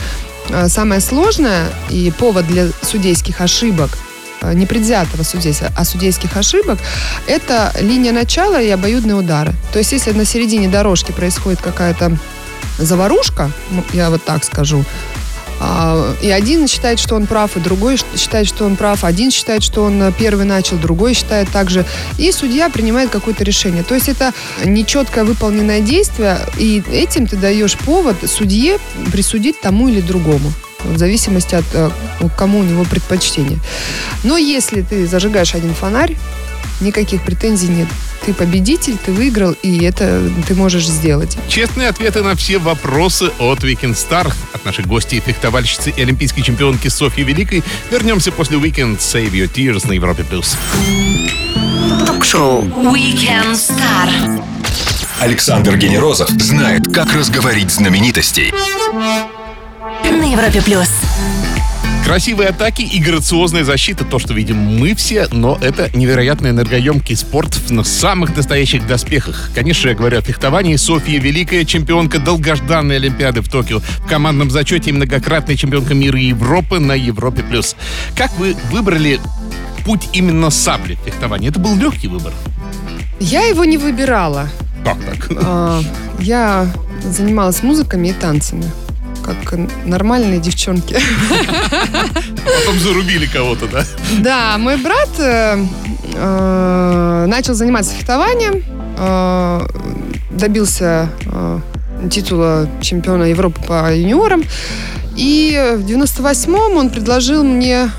э, 0.50 0.68
самое 0.68 1.02
сложное 1.02 1.68
и 1.90 2.12
повод 2.12 2.48
для 2.48 2.68
судейских 2.82 3.42
ошибок 3.42 3.98
непредвзятого 4.54 5.24
судейства, 5.24 5.72
а 5.76 5.86
судейских 5.86 6.36
ошибок, 6.38 6.80
это 7.28 7.74
линия 7.80 8.12
начала 8.12 8.62
и 8.62 8.70
обоюдные 8.70 9.16
удары. 9.16 9.54
То 9.74 9.80
есть, 9.80 9.92
если 9.92 10.12
на 10.12 10.26
середине 10.26 10.68
дорожки 10.68 11.12
происходит 11.12 11.62
какая-то 11.62 12.18
заварушка, 12.78 13.52
я 13.94 14.10
вот 14.10 14.24
так 14.24 14.44
скажу, 14.44 14.84
а, 15.60 16.14
и 16.22 16.30
один 16.30 16.68
считает, 16.68 17.00
что 17.00 17.16
он 17.16 17.28
прав, 17.28 17.56
и 17.56 17.60
другой 17.60 17.98
считает, 18.18 18.48
что 18.48 18.66
он 18.66 18.76
прав. 18.76 19.04
Один 19.04 19.32
считает, 19.32 19.64
что 19.64 19.84
он 19.84 20.14
первый 20.18 20.46
начал, 20.46 20.78
другой 20.78 21.14
считает 21.14 21.50
также. 21.50 21.86
И 22.18 22.32
судья 22.32 22.70
принимает 22.70 23.10
какое-то 23.10 23.44
решение. 23.44 23.84
То 23.84 23.96
есть 23.96 24.10
это 24.10 24.34
нечеткое 24.64 25.24
выполненное 25.24 25.80
действие, 25.80 26.40
и 26.58 26.84
этим 26.92 27.28
ты 27.28 27.38
даешь 27.38 27.78
повод 27.78 28.18
судье 28.26 28.80
присудить 29.12 29.62
тому 29.62 29.88
или 29.88 30.02
другому 30.02 30.52
в 30.94 30.98
зависимости 30.98 31.56
от 31.56 31.66
э, 31.74 31.90
кому 32.38 32.60
у 32.60 32.64
него 32.64 32.84
предпочтение. 32.84 33.60
Но 34.24 34.38
если 34.38 34.82
ты 34.82 35.08
зажигаешь 35.08 35.56
один 35.56 35.74
фонарь, 35.74 36.16
никаких 36.82 37.24
претензий 37.24 37.68
нет. 37.68 37.88
Ты 38.26 38.34
победитель, 38.34 38.98
ты 38.98 39.12
выиграл, 39.12 39.52
и 39.62 39.84
это 39.84 40.22
ты 40.48 40.56
можешь 40.56 40.88
сделать. 40.88 41.38
Честные 41.48 41.90
ответы 41.90 42.24
на 42.24 42.36
все 42.36 42.58
вопросы 42.58 43.32
от 43.40 43.60
Weekend 43.64 43.94
Star 43.94 44.34
от 44.54 44.66
нашей 44.66 44.86
гости, 44.86 45.22
фехтовальщицы 45.24 45.92
и 45.92 46.02
олимпийской 46.02 46.42
чемпионки 46.42 46.88
Софьи 46.88 47.24
Великой. 47.24 47.64
Вернемся 47.92 48.32
после 48.32 48.58
Weekend 48.58 48.98
Save 48.98 49.32
Your 49.32 49.52
Tears 49.52 49.88
на 49.88 49.94
Европе+. 49.94 50.24
плюс. 50.24 50.58
Ток-шоу 52.06 52.64
Weekend 52.64 53.54
Star. 53.54 54.44
Александр 55.20 55.78
Генерозов 55.78 56.30
знает, 56.30 56.88
как 56.94 57.14
разговорить 57.14 57.72
знаменитостей 57.72 58.52
на 60.16 60.32
Европе 60.32 60.62
плюс. 60.62 60.90
Красивые 62.06 62.50
атаки 62.50 62.84
и 62.84 63.00
грациозная 63.00 63.64
защита, 63.64 64.06
то, 64.06 64.20
что 64.20 64.36
видим 64.36 64.58
мы 64.58 64.94
все, 64.94 65.28
но 65.32 65.58
это 65.60 65.90
невероятно 65.98 66.50
энергоемкий 66.50 67.16
спорт 67.16 67.56
в 67.56 67.84
самых 67.84 68.36
настоящих 68.38 68.86
доспехах. 68.86 69.50
Конечно, 69.56 69.90
я 69.90 69.96
говорю 69.96 70.20
о 70.20 70.22
фехтовании. 70.22 70.76
Софья 70.76 71.20
Великая, 71.20 71.66
чемпионка 71.66 72.20
долгожданной 72.20 72.98
Олимпиады 72.98 73.42
в 73.42 73.50
Токио. 73.50 73.80
В 73.80 74.08
командном 74.08 74.52
зачете 74.52 74.92
и 74.92 74.94
многократная 74.94 75.56
чемпионка 75.56 75.96
мира 75.96 76.20
и 76.20 76.26
Европы 76.26 76.80
на 76.80 76.94
Европе+. 76.94 77.42
плюс. 77.42 77.76
Как 78.16 78.32
вы 78.38 78.56
выбрали 78.72 79.20
путь 79.84 80.10
именно 80.14 80.52
сабли 80.52 81.00
фехтования? 81.04 81.50
Это 81.50 81.60
был 81.60 81.76
легкий 81.76 82.08
выбор? 82.08 82.34
Я 83.20 83.46
его 83.46 83.66
не 83.66 83.78
выбирала. 83.78 84.48
Как 84.84 84.98
так? 85.04 85.38
А, 85.44 85.82
я 86.20 86.72
занималась 87.04 87.64
музыками 87.64 88.10
и 88.10 88.14
танцами 88.14 88.66
как 89.26 89.60
нормальные 89.86 90.40
девчонки. 90.40 90.98
Потом 92.46 92.80
зарубили 92.80 93.26
кого-то, 93.26 93.68
да? 93.68 93.84
Да, 94.20 94.58
мой 94.58 94.78
брат 94.78 95.10
э, 95.20 95.58
э, 96.14 97.26
начал 97.28 97.54
заниматься 97.54 97.94
фехтованием, 97.94 98.64
э, 98.98 99.68
добился 100.32 101.10
э, 101.26 101.60
титула 102.12 102.70
чемпиона 102.82 103.24
Европы 103.24 103.62
по 103.68 103.94
юниорам. 103.94 104.44
И 105.16 105.76
в 105.78 105.86
98-м 105.86 106.78
он 106.78 106.90
предложил 106.90 107.44
мне 107.44 107.90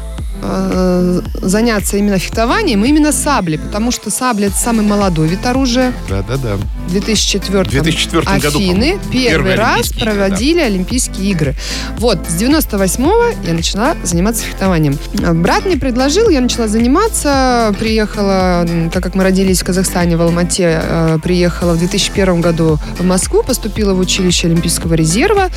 э, 0.43 1.21
заняться 1.43 1.97
именно 1.97 2.19
фехтованием, 2.19 2.85
именно 2.85 3.13
сабли, 3.13 3.57
потому 3.57 3.91
что 3.91 4.11
сабли 4.11 4.47
это 4.47 4.57
самый 4.57 4.85
молодой 4.85 5.29
вид 5.29 5.45
оружия. 5.47 5.93
Да, 6.09 6.23
да, 6.23 6.37
да. 6.37 6.57
В 6.87 6.91
2004, 6.91 7.65
2004 7.65 8.39
году 8.39 8.59
Афины 8.59 8.99
первый 9.11 9.55
раз 9.55 9.89
проводили 9.93 10.61
да. 10.61 10.67
Олимпийские 10.67 11.31
игры. 11.31 11.55
Вот, 11.99 12.19
с 12.29 12.41
98-го 12.41 13.47
я 13.47 13.55
начала 13.55 13.97
заниматься 14.03 14.45
фехтованием. 14.45 14.99
Брат 15.43 15.65
мне 15.67 15.77
предложил, 15.77 16.29
я 16.29 16.41
начала 16.41 16.69
заниматься, 16.69 17.75
приехала, 17.79 18.67
так 18.93 19.03
как 19.03 19.15
мы 19.15 19.25
родились 19.25 19.63
в 19.63 19.65
Казахстане, 19.65 20.17
в 20.17 20.23
Алмате, 20.23 20.81
э, 20.83 21.19
приехала 21.23 21.73
в 21.73 21.79
2001 21.79 22.41
году 22.41 22.79
в 22.99 23.05
Москву, 23.05 23.43
поступила 23.43 23.95
в 23.95 23.99
училище 23.99 24.47
Олимпийского 24.47 24.95
резерва, 24.95 25.51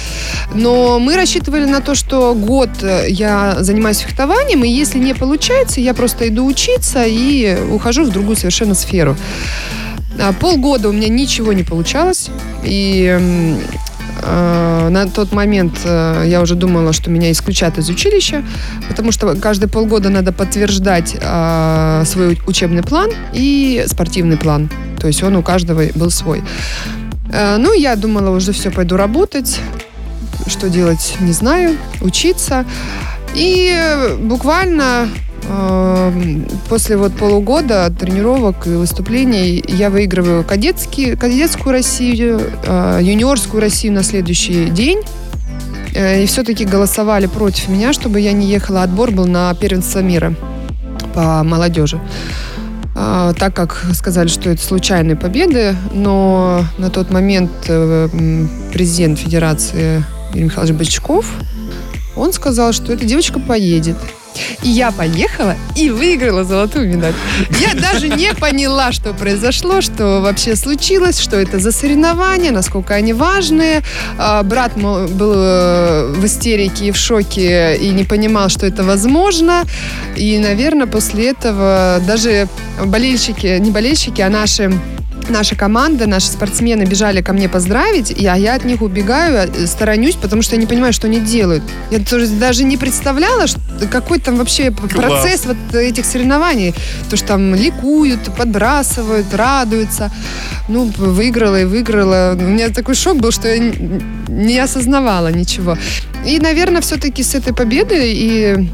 но 0.53 0.99
мы 0.99 1.15
рассчитывали 1.15 1.65
на 1.65 1.81
то, 1.81 1.95
что 1.95 2.33
год 2.33 2.69
э, 2.81 3.05
я 3.09 3.57
занимаюсь 3.59 3.97
фехтованием, 3.99 4.63
и 4.63 4.68
если 4.69 4.99
не 4.99 5.13
получается, 5.13 5.81
я 5.81 5.93
просто 5.93 6.27
иду 6.27 6.45
учиться 6.45 7.05
и 7.05 7.57
ухожу 7.69 8.03
в 8.03 8.09
другую 8.09 8.35
совершенно 8.35 8.73
сферу. 8.73 9.15
А, 10.19 10.33
полгода 10.33 10.89
у 10.89 10.91
меня 10.91 11.07
ничего 11.09 11.53
не 11.53 11.63
получалось. 11.63 12.29
И 12.63 13.17
э, 14.21 14.89
на 14.89 15.07
тот 15.07 15.31
момент 15.31 15.79
э, 15.85 16.25
я 16.27 16.41
уже 16.41 16.55
думала, 16.55 16.93
что 16.93 17.09
меня 17.09 17.31
исключат 17.31 17.77
из 17.77 17.89
училища, 17.89 18.43
потому 18.87 19.11
что 19.11 19.35
каждые 19.35 19.69
полгода 19.69 20.09
надо 20.09 20.31
подтверждать 20.31 21.15
э, 21.19 22.03
свой 22.05 22.39
учебный 22.47 22.83
план 22.83 23.11
и 23.33 23.85
спортивный 23.87 24.37
план. 24.37 24.69
То 24.99 25.07
есть 25.07 25.23
он 25.23 25.35
у 25.35 25.43
каждого 25.43 25.83
был 25.95 26.09
свой. 26.09 26.43
Э, 27.31 27.57
ну, 27.57 27.73
я 27.73 27.95
думала, 27.95 28.35
уже 28.35 28.51
все, 28.51 28.71
пойду 28.71 28.97
работать. 28.97 29.59
Что 30.47 30.69
делать, 30.69 31.15
не 31.19 31.31
знаю. 31.31 31.77
Учиться. 32.01 32.65
И 33.35 34.17
буквально 34.21 35.07
э, 35.43 36.11
после 36.67 36.97
вот 36.97 37.13
полугода 37.13 37.91
тренировок 37.97 38.67
и 38.67 38.71
выступлений 38.71 39.63
я 39.67 39.89
выигрываю 39.89 40.43
кадетский, 40.43 41.15
кадетскую 41.15 41.71
Россию, 41.71 42.41
э, 42.65 42.99
юниорскую 43.01 43.61
Россию 43.61 43.93
на 43.93 44.03
следующий 44.03 44.69
день. 44.69 45.01
Э, 45.93 46.23
и 46.23 46.25
все-таки 46.25 46.65
голосовали 46.65 47.27
против 47.27 47.69
меня, 47.69 47.93
чтобы 47.93 48.19
я 48.19 48.33
не 48.33 48.47
ехала. 48.47 48.83
Отбор 48.83 49.11
был 49.11 49.25
на 49.25 49.53
первенство 49.53 49.99
мира 49.99 50.33
по 51.13 51.43
молодежи. 51.43 51.99
Так 52.93 53.53
как 53.53 53.81
сказали, 53.93 54.27
что 54.27 54.49
это 54.49 54.61
случайные 54.61 55.15
победы, 55.15 55.73
но 55.93 56.65
на 56.77 56.89
тот 56.89 57.11
момент 57.11 57.49
президент 58.73 59.19
Федерации 59.19 60.03
Юрий 60.33 60.45
Михайлович 60.45 60.75
Бычков 60.75 61.25
он 62.19 62.33
сказал, 62.33 62.73
что 62.73 62.93
эта 62.93 63.05
девочка 63.05 63.39
поедет. 63.39 63.97
И 64.61 64.69
я 64.69 64.91
поехала 64.91 65.55
и 65.75 65.89
выиграла 65.89 66.43
золотую 66.43 66.87
медаль. 66.89 67.13
Я 67.59 67.73
даже 67.73 68.09
не 68.09 68.33
поняла, 68.33 68.91
что 68.91 69.13
произошло, 69.13 69.81
что 69.81 70.21
вообще 70.21 70.55
случилось, 70.55 71.19
что 71.19 71.37
это 71.37 71.59
за 71.59 71.71
соревнования, 71.71 72.51
насколько 72.51 72.93
они 72.93 73.13
важные. 73.13 73.81
А, 74.17 74.43
брат 74.43 74.73
был 74.75 75.33
э, 75.35 76.13
в 76.15 76.25
истерике 76.25 76.87
и 76.87 76.91
в 76.91 76.97
шоке 76.97 77.75
и 77.77 77.89
не 77.89 78.03
понимал, 78.03 78.49
что 78.49 78.65
это 78.65 78.83
возможно. 78.83 79.63
И, 80.15 80.37
наверное, 80.37 80.87
после 80.87 81.29
этого 81.29 81.99
даже 82.05 82.47
болельщики, 82.85 83.57
не 83.59 83.71
болельщики, 83.71 84.21
а 84.21 84.29
наши 84.29 84.71
наша 85.29 85.55
команда, 85.55 86.07
наши 86.07 86.27
спортсмены 86.27 86.83
бежали 86.83 87.21
ко 87.21 87.33
мне 87.33 87.49
поздравить, 87.49 88.11
а 88.11 88.37
я 88.37 88.55
от 88.55 88.65
них 88.65 88.81
убегаю, 88.81 89.49
э, 89.53 89.67
сторонюсь, 89.67 90.15
потому 90.15 90.41
что 90.41 90.55
я 90.55 90.61
не 90.61 90.67
понимаю, 90.67 90.93
что 90.93 91.07
они 91.07 91.19
делают. 91.19 91.63
Я 91.91 91.99
тоже 91.99 92.27
даже 92.27 92.63
не 92.63 92.77
представляла, 92.77 93.47
что, 93.47 93.59
какой 93.91 94.19
там 94.19 94.37
вообще 94.37 94.71
Класс. 94.71 94.91
процесс 94.91 95.45
вот 95.45 95.75
этих 95.75 96.05
соревнований. 96.05 96.73
То, 97.09 97.17
что 97.17 97.27
там 97.27 97.55
ликуют, 97.55 98.35
подбрасывают, 98.35 99.33
радуются. 99.33 100.11
Ну, 100.67 100.85
выиграла 100.97 101.61
и 101.61 101.65
выиграла. 101.65 102.35
У 102.35 102.41
меня 102.41 102.69
такой 102.69 102.95
шок 102.95 103.17
был, 103.17 103.31
что 103.31 103.47
я 103.47 103.59
не 104.27 104.59
осознавала 104.59 105.31
ничего. 105.31 105.77
И, 106.25 106.39
наверное, 106.39 106.81
все-таки 106.81 107.23
с 107.23 107.35
этой 107.35 107.53
победы 107.53 108.13
и 108.13 108.69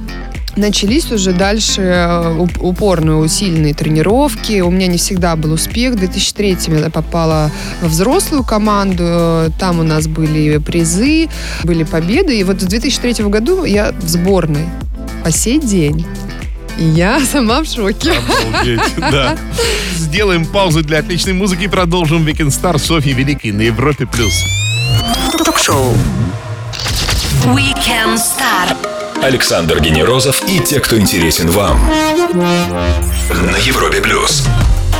начались 0.55 1.11
уже 1.11 1.33
дальше 1.33 1.81
э, 1.81 2.47
упорные, 2.59 3.17
усиленные 3.17 3.73
тренировки. 3.73 4.61
У 4.61 4.69
меня 4.71 4.87
не 4.87 4.97
всегда 4.97 5.35
был 5.35 5.53
успех. 5.53 5.93
В 5.93 5.97
2003 5.97 6.57
я 6.67 6.89
попала 6.89 7.51
во 7.81 7.87
взрослую 7.87 8.43
команду. 8.43 9.51
Там 9.59 9.79
у 9.79 9.83
нас 9.83 10.07
были 10.07 10.57
призы, 10.57 11.29
были 11.63 11.83
победы. 11.83 12.39
И 12.39 12.43
вот 12.43 12.61
в 12.61 12.67
2003 12.67 13.25
году 13.25 13.63
я 13.63 13.91
в 13.91 14.07
сборной 14.07 14.65
по 15.23 15.31
сей 15.31 15.59
день. 15.59 16.05
И 16.77 16.83
я 16.83 17.19
сама 17.31 17.61
в 17.61 17.65
шоке. 17.65 18.13
Обалдеть, 18.13 18.81
да. 18.97 19.37
Сделаем 19.95 20.45
паузу 20.45 20.83
для 20.83 20.99
отличной 20.99 21.33
музыки 21.33 21.63
и 21.63 21.67
продолжим 21.67 22.25
Weekend 22.25 22.49
Star 22.49 22.77
Софьи 22.77 23.13
Великой 23.13 23.51
на 23.51 23.61
Европе+. 23.61 24.05
плюс. 24.05 24.33
Ток-шоу 25.43 25.93
Weekend 27.45 28.17
Star 28.17 28.75
Александр 29.25 29.79
Генерозов 29.79 30.47
и 30.47 30.59
те, 30.59 30.79
кто 30.79 30.99
интересен 30.99 31.49
вам. 31.49 31.79
На 32.31 33.57
Европе 33.57 33.99
плюс. 33.99 34.45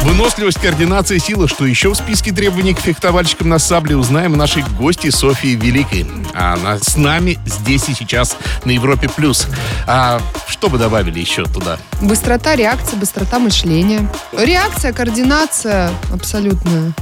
Выносливость, 0.02 0.60
координация, 0.60 1.20
сила. 1.20 1.48
Что 1.48 1.68
еще 1.68 1.90
в 1.90 1.96
списке 1.96 2.32
требований 2.32 2.74
к 2.74 2.80
фехтовальщикам 2.80 3.50
на 3.50 3.60
сабле, 3.60 3.96
узнаем 3.96 4.34
у 4.34 4.36
нашей 4.36 4.64
гости 4.80 5.12
Софии 5.12 5.56
Великой. 5.56 6.08
А 6.34 6.54
она 6.54 6.80
с 6.80 6.98
нами 6.98 7.38
здесь 7.46 7.88
и 7.88 7.94
сейчас 7.94 8.36
на 8.64 8.72
Европе+. 8.72 9.10
плюс. 9.10 9.46
А 9.86 10.20
что 10.48 10.70
бы 10.70 10.80
добавили 10.80 11.20
еще 11.20 11.44
туда? 11.46 11.78
Быстрота 12.02 12.56
реакции, 12.56 12.96
быстрота 12.96 13.38
мышления. 13.38 14.10
Реакция, 14.36 14.92
координация 14.92 15.92
абсолютно. 16.12 16.94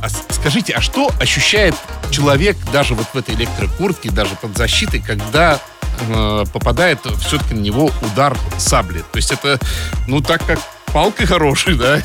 А 0.00 0.08
скажите, 0.30 0.74
а 0.74 0.80
что 0.80 1.10
ощущает 1.20 1.74
человек 2.12 2.56
даже 2.72 2.94
вот 2.94 3.06
в 3.12 3.18
этой 3.18 3.34
электрокуртке, 3.34 4.10
даже 4.10 4.36
под 4.36 4.56
защитой, 4.56 5.00
когда 5.00 5.58
э, 6.08 6.44
попадает 6.52 7.00
все-таки 7.20 7.54
на 7.54 7.60
него 7.60 7.90
удар 8.02 8.36
сабли? 8.58 9.00
То 9.12 9.16
есть 9.16 9.32
это, 9.32 9.58
ну, 10.06 10.20
так 10.20 10.44
как 10.46 10.58
палкой 10.92 11.26
хороший, 11.26 11.74
да? 11.76 11.98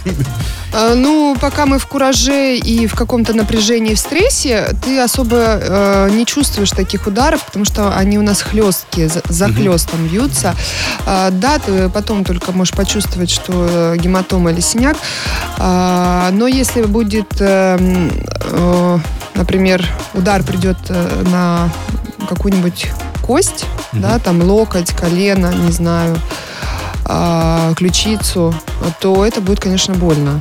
Э, 0.74 0.94
Ну, 0.96 1.38
пока 1.40 1.66
мы 1.66 1.78
в 1.78 1.86
кураже 1.86 2.58
и 2.58 2.88
в 2.88 2.96
каком-то 2.96 3.34
напряжении, 3.34 3.94
в 3.94 4.00
стрессе, 4.00 4.76
ты 4.84 5.00
особо 5.00 5.38
э, 5.38 6.10
не 6.12 6.26
чувствуешь 6.26 6.72
таких 6.72 7.08
ударов, 7.08 7.46
потому 7.46 7.66
что 7.66 7.96
они 7.96 8.18
у 8.18 8.22
нас 8.22 8.42
хлесткие, 8.42 9.08
за, 9.08 9.22
за 9.30 9.48
хлестом 9.54 10.08
бьются. 10.08 10.56
А, 11.06 11.30
да, 11.32 11.60
ты 11.60 11.90
потом 11.90 12.24
только 12.24 12.52
можешь 12.52 12.74
почувствовать, 12.74 13.30
что 13.30 13.52
э, 13.54 13.98
гематома 13.98 14.52
или 14.52 14.62
синяк. 14.62 14.98
А, 15.58 16.32
но 16.32 16.48
если 16.48 16.82
будет, 16.84 17.40
э, 17.40 17.78
э, 18.42 19.00
например, 19.36 19.88
удар 20.14 20.44
придет 20.44 20.78
э, 20.90 21.24
на 21.32 21.70
какую-нибудь 22.28 22.88
кость, 23.24 23.66
Мгм. 23.94 24.02
да, 24.02 24.20
там 24.20 24.42
локоть, 24.44 24.92
колено, 24.92 25.52
не 25.54 25.72
знаю, 25.72 26.18
а, 27.06 27.74
ключицу, 27.76 28.54
то 29.00 29.26
это 29.26 29.42
будет, 29.42 29.60
конечно, 29.60 29.94
больно. 29.96 30.40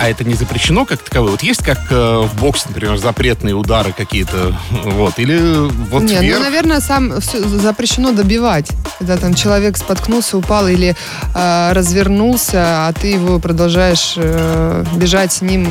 А 0.00 0.08
это 0.08 0.22
не 0.22 0.34
запрещено 0.34 0.84
как 0.84 1.02
таковое? 1.02 1.32
Вот 1.32 1.42
есть 1.42 1.64
как 1.64 1.78
э, 1.90 2.18
в 2.22 2.40
боксе, 2.40 2.66
например, 2.68 2.96
запретные 2.98 3.54
удары 3.56 3.92
какие-то, 3.92 4.54
вот, 4.70 5.18
или 5.18 5.68
вот 5.90 6.02
Не, 6.04 6.20
вверх? 6.20 6.38
ну, 6.38 6.44
наверное, 6.44 6.80
сам 6.80 7.14
запрещено 7.20 8.12
добивать. 8.12 8.68
Когда 9.00 9.16
там 9.16 9.34
человек 9.34 9.76
споткнулся, 9.76 10.38
упал 10.38 10.68
или 10.68 10.94
э, 11.34 11.72
развернулся, 11.72 12.86
а 12.86 12.92
ты 12.92 13.08
его 13.08 13.40
продолжаешь 13.40 14.14
э, 14.16 14.84
бежать 14.94 15.32
с 15.32 15.42
ним 15.42 15.66
э, 15.66 15.68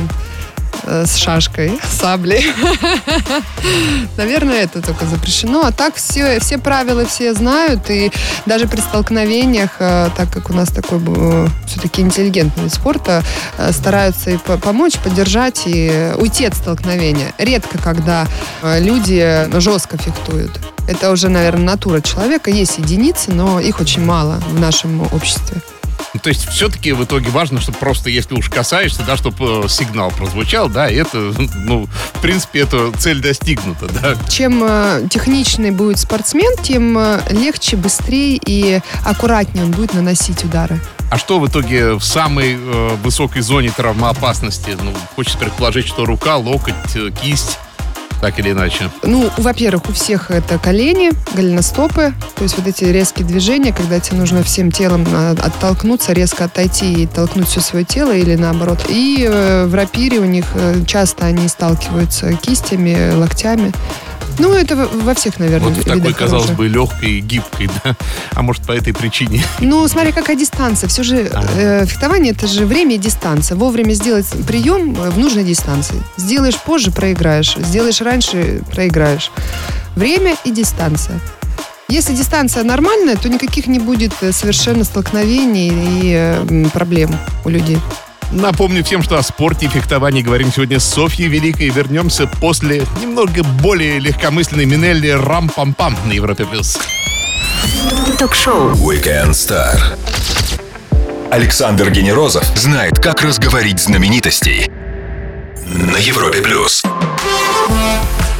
с 0.84 1.16
шашкой, 1.16 1.78
саблей. 1.90 2.46
Наверное, 4.16 4.62
это 4.64 4.82
только 4.82 5.06
запрещено. 5.06 5.62
А 5.64 5.72
так 5.72 5.94
все, 5.96 6.40
все 6.40 6.58
правила 6.58 7.06
все 7.06 7.34
знают. 7.34 7.90
И 7.90 8.12
даже 8.46 8.66
при 8.66 8.80
столкновениях, 8.80 9.70
э, 9.78 10.10
так 10.16 10.32
как 10.32 10.50
у 10.50 10.52
нас 10.52 10.68
такой 10.68 10.98
все-таки 11.66 12.02
интеллигентный 12.02 12.64
вид 12.64 12.74
спорта, 12.74 13.22
э, 13.58 13.72
стараются 13.72 14.30
и 14.30 14.36
по- 14.36 14.58
помочь, 14.58 14.98
поддержать 14.98 15.62
и 15.66 16.12
уйти 16.16 16.46
от 16.46 16.54
столкновения. 16.54 17.32
Редко, 17.38 17.78
когда 17.78 18.26
э, 18.62 18.80
люди 18.80 19.48
жестко 19.58 19.96
фехтуют. 19.98 20.52
Это 20.86 21.10
уже, 21.10 21.28
наверное, 21.28 21.64
натура 21.64 22.00
человека. 22.00 22.50
Есть 22.50 22.78
единицы, 22.78 23.30
но 23.30 23.60
их 23.60 23.80
очень 23.80 24.04
мало 24.04 24.40
в 24.48 24.58
нашем 24.58 25.02
обществе. 25.12 25.60
Ну, 26.14 26.20
То 26.20 26.30
есть 26.30 26.48
все-таки 26.48 26.92
в 26.92 27.04
итоге 27.04 27.30
важно, 27.30 27.60
чтобы 27.60 27.78
просто, 27.78 28.10
если 28.10 28.34
уж 28.34 28.48
касаешься, 28.48 29.02
да, 29.06 29.16
чтобы 29.16 29.66
сигнал 29.68 30.10
прозвучал, 30.10 30.68
да, 30.68 30.88
и 30.88 30.96
это, 30.96 31.34
ну, 31.54 31.86
в 32.14 32.20
принципе, 32.20 32.60
эта 32.60 32.90
цель 32.92 33.20
достигнута, 33.20 33.86
да. 33.88 34.16
Чем 34.28 34.62
э, 34.64 35.06
техничный 35.10 35.70
будет 35.70 35.98
спортсмен, 35.98 36.56
тем 36.62 36.96
э, 36.98 37.20
легче, 37.30 37.76
быстрее 37.76 38.40
и 38.44 38.80
аккуратнее 39.04 39.64
он 39.64 39.70
будет 39.70 39.94
наносить 39.94 40.44
удары. 40.44 40.80
А 41.10 41.18
что 41.18 41.38
в 41.40 41.48
итоге 41.48 41.94
в 41.94 42.02
самой 42.02 42.56
э, 42.58 42.96
высокой 43.02 43.42
зоне 43.42 43.70
травмоопасности? 43.70 44.76
Ну, 44.82 44.92
хочется 45.14 45.38
предположить, 45.38 45.86
что 45.86 46.04
рука, 46.04 46.36
локоть, 46.36 46.74
э, 46.94 47.10
кисть, 47.22 47.58
так 48.20 48.38
или 48.38 48.52
иначе. 48.52 48.90
Ну, 49.02 49.30
во-первых, 49.36 49.88
у 49.88 49.92
всех 49.92 50.30
это 50.30 50.58
колени, 50.58 51.10
голеностопы, 51.34 52.12
то 52.36 52.42
есть 52.42 52.56
вот 52.56 52.66
эти 52.66 52.84
резкие 52.84 53.26
движения, 53.26 53.72
когда 53.72 54.00
тебе 54.00 54.18
нужно 54.18 54.42
всем 54.42 54.70
телом 54.70 55.06
э, 55.10 55.32
оттолкнуться, 55.32 56.12
резко 56.12 56.44
отойти 56.44 57.02
и 57.02 57.06
толкнуть 57.06 57.48
все 57.48 57.60
свое 57.60 57.84
тело 57.84 58.12
или 58.12 58.34
наоборот. 58.34 58.86
И 58.88 59.26
э, 59.28 59.66
в 59.66 59.74
рапире 59.74 60.18
у 60.18 60.24
них 60.24 60.44
э, 60.54 60.84
часто 60.86 61.26
они 61.26 61.48
сталкиваются 61.48 62.32
кистями, 62.34 63.12
локтями. 63.14 63.72
Ну, 64.38 64.54
это 64.54 64.76
во- 64.76 65.14
всех, 65.14 65.38
наверное, 65.38 65.70
Вот 65.70 65.78
в 65.78 65.84
такой, 65.84 66.12
казалось 66.14 66.44
оружия. 66.50 66.56
бы, 66.56 66.68
легкой 66.68 67.10
и 67.10 67.20
гибкой, 67.20 67.68
да. 67.84 67.96
А 68.34 68.42
может, 68.42 68.62
по 68.62 68.72
этой 68.72 68.92
причине. 68.94 69.42
Ну, 69.60 69.86
смотри, 69.88 70.12
какая 70.12 70.36
дистанция. 70.36 70.88
Все 70.88 71.02
же 71.02 71.26
Ага. 71.34 71.48
э, 71.56 71.86
фехтование 71.86 72.32
это 72.32 72.46
же 72.46 72.64
время 72.66 72.94
и 72.94 72.98
дистанция. 72.98 73.56
Вовремя 73.56 73.92
сделать 73.94 74.26
прием 74.46 74.94
э, 75.00 75.10
в 75.10 75.18
нужной 75.18 75.44
дистанции. 75.44 76.02
Сделаешь 76.16 76.56
позже 76.56 76.90
проиграешь. 76.90 77.56
Сделаешь 77.56 78.00
раньше 78.00 78.62
проиграешь. 78.72 79.30
Время 79.96 80.36
и 80.44 80.50
дистанция. 80.52 81.18
Если 81.90 82.14
дистанция 82.14 82.64
нормальная, 82.64 83.16
то 83.16 83.28
никаких 83.28 83.66
не 83.66 83.78
будет 83.78 84.12
э, 84.20 84.32
совершенно 84.32 84.84
столкновений 84.84 85.68
и 85.72 86.12
э, 86.14 86.64
проблем 86.72 87.16
у 87.44 87.48
людей. 87.48 87.78
Напомню 88.30 88.84
всем, 88.84 89.02
что 89.02 89.16
о 89.16 89.22
спорте 89.22 89.66
и 89.66 89.68
фехтовании 89.68 90.22
говорим 90.22 90.52
сегодня 90.52 90.78
с 90.78 90.84
Софьей 90.84 91.28
Великой. 91.28 91.70
Вернемся 91.70 92.26
после 92.26 92.82
немного 93.00 93.42
более 93.42 93.98
легкомысленной 93.98 94.66
Минелли 94.66 95.08
«Рам-пам-пам» 95.08 95.96
на 96.04 96.12
Европе+. 96.12 96.44
плюс. 96.44 96.78
Ток-шоу. 98.18 98.72
Weekend 98.72 99.30
Star. 99.30 99.78
Александр 101.30 101.90
Генерозов 101.90 102.44
знает, 102.56 102.98
как 102.98 103.22
разговорить 103.22 103.80
знаменитостей. 103.80 104.70
На 105.66 105.96
Европе 105.98 106.40
плюс. 106.40 106.82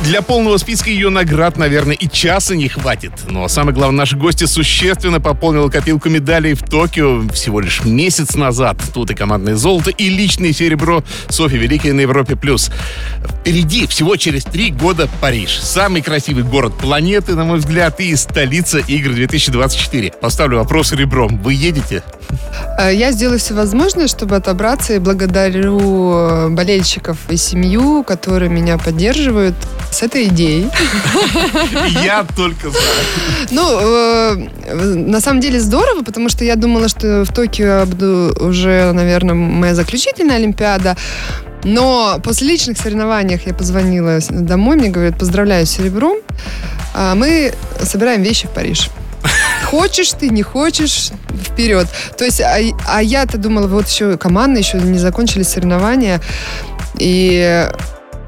Для 0.05 0.23
полного 0.23 0.57
списка 0.57 0.91
ее 0.91 1.11
наград, 1.11 1.57
наверное, 1.59 1.95
и 1.95 2.09
часа 2.09 2.55
не 2.55 2.69
хватит. 2.69 3.13
Но 3.29 3.49
самое 3.49 3.75
главное, 3.75 3.99
наши 3.99 4.17
гости 4.17 4.45
существенно 4.45 5.21
пополнила 5.21 5.69
копилку 5.69 6.09
медалей 6.09 6.55
в 6.55 6.63
Токио 6.63 7.29
всего 7.29 7.61
лишь 7.61 7.85
месяц 7.85 8.35
назад. 8.37 8.79
Тут 8.95 9.11
и 9.11 9.15
командное 9.15 9.57
золото, 9.57 9.91
и 9.91 10.09
личное 10.09 10.53
серебро 10.53 11.03
Софья 11.29 11.59
Великая 11.59 11.93
на 11.93 12.01
Европе+. 12.01 12.37
плюс. 12.37 12.71
Впереди 13.41 13.87
всего 13.87 14.17
через 14.17 14.45
три 14.45 14.71
года 14.71 15.09
Париж. 15.21 15.59
Самый 15.59 16.01
красивый 16.01 16.45
город 16.45 16.75
планеты, 16.79 17.35
на 17.35 17.45
мой 17.45 17.59
взгляд, 17.59 18.01
и 18.01 18.15
столица 18.17 18.79
игр 18.79 19.13
2024. 19.13 20.13
Поставлю 20.21 20.59
вопрос 20.59 20.93
ребром. 20.93 21.39
Вы 21.43 21.55
едете? 21.55 22.03
Э, 22.79 22.95
Я 22.95 23.13
сделаю 23.13 23.39
все 23.39 23.55
возможное, 23.55 24.07
чтобы 24.07 24.37
отобраться, 24.37 24.95
и 24.95 24.99
благодарю 24.99 26.13
э, 26.13 26.49
болельщиков 26.49 27.19
и 27.29 27.37
семью, 27.37 28.05
которые 28.05 28.49
меня 28.49 28.79
поддерживают 28.79 29.55
с 29.91 30.03
этой 30.03 30.27
идеей. 30.27 30.69
Я 32.05 32.25
только 32.37 32.71
за. 32.71 32.79
Ну, 33.51 33.63
э, 33.81 34.35
на 34.95 35.21
самом 35.21 35.41
деле 35.41 35.61
здорово, 35.61 36.03
потому 36.03 36.29
что 36.29 36.45
я 36.45 36.57
думала, 36.57 36.89
что 36.89 37.25
в 37.25 37.33
Токио 37.33 37.85
буду 37.87 38.37
уже, 38.41 38.93
наверное, 38.93 39.35
моя 39.35 39.75
заключительная 39.75 40.37
Олимпиада. 40.37 40.97
Но 41.65 42.21
после 42.23 42.49
личных 42.49 42.79
соревнований 42.79 43.41
я 43.45 43.55
позвонила 43.55 44.21
домой, 44.31 44.77
мне 44.77 44.91
говорят, 44.91 45.19
поздравляю 45.19 45.67
с 45.67 45.71
серебром. 45.71 46.19
А 46.95 47.15
Мы 47.15 47.53
собираем 47.83 48.23
вещи 48.23 48.47
в 48.47 48.51
Париж. 48.51 48.91
Хочешь 49.71 50.13
ты, 50.13 50.31
не 50.31 50.43
хочешь, 50.43 51.11
вперед. 51.45 51.89
То 52.17 52.25
есть, 52.25 52.41
а, 52.41 52.57
а 52.87 53.03
я-то 53.03 53.37
думала, 53.37 53.67
вот 53.67 53.87
еще 53.89 54.17
команда, 54.17 54.59
еще 54.59 54.79
не 54.79 54.99
закончились 54.99 55.49
соревнования. 55.49 56.21
И 56.99 57.69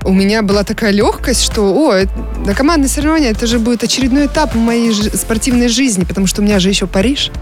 у 0.04 0.12
меня 0.12 0.42
была 0.42 0.64
такая 0.64 0.90
легкость, 0.90 1.42
что, 1.42 1.62
о, 1.62 2.04
на 2.44 2.54
командные 2.54 2.88
соревнования 2.88 3.30
это 3.30 3.46
же 3.46 3.58
будет 3.58 3.84
очередной 3.84 4.26
этап 4.26 4.54
в 4.54 4.58
моей 4.58 4.92
спортивной 4.92 5.68
жизни, 5.68 6.04
потому 6.04 6.26
что 6.26 6.40
у 6.40 6.44
меня 6.44 6.58
же 6.58 6.68
еще 6.68 6.86
Париж. 6.86 7.30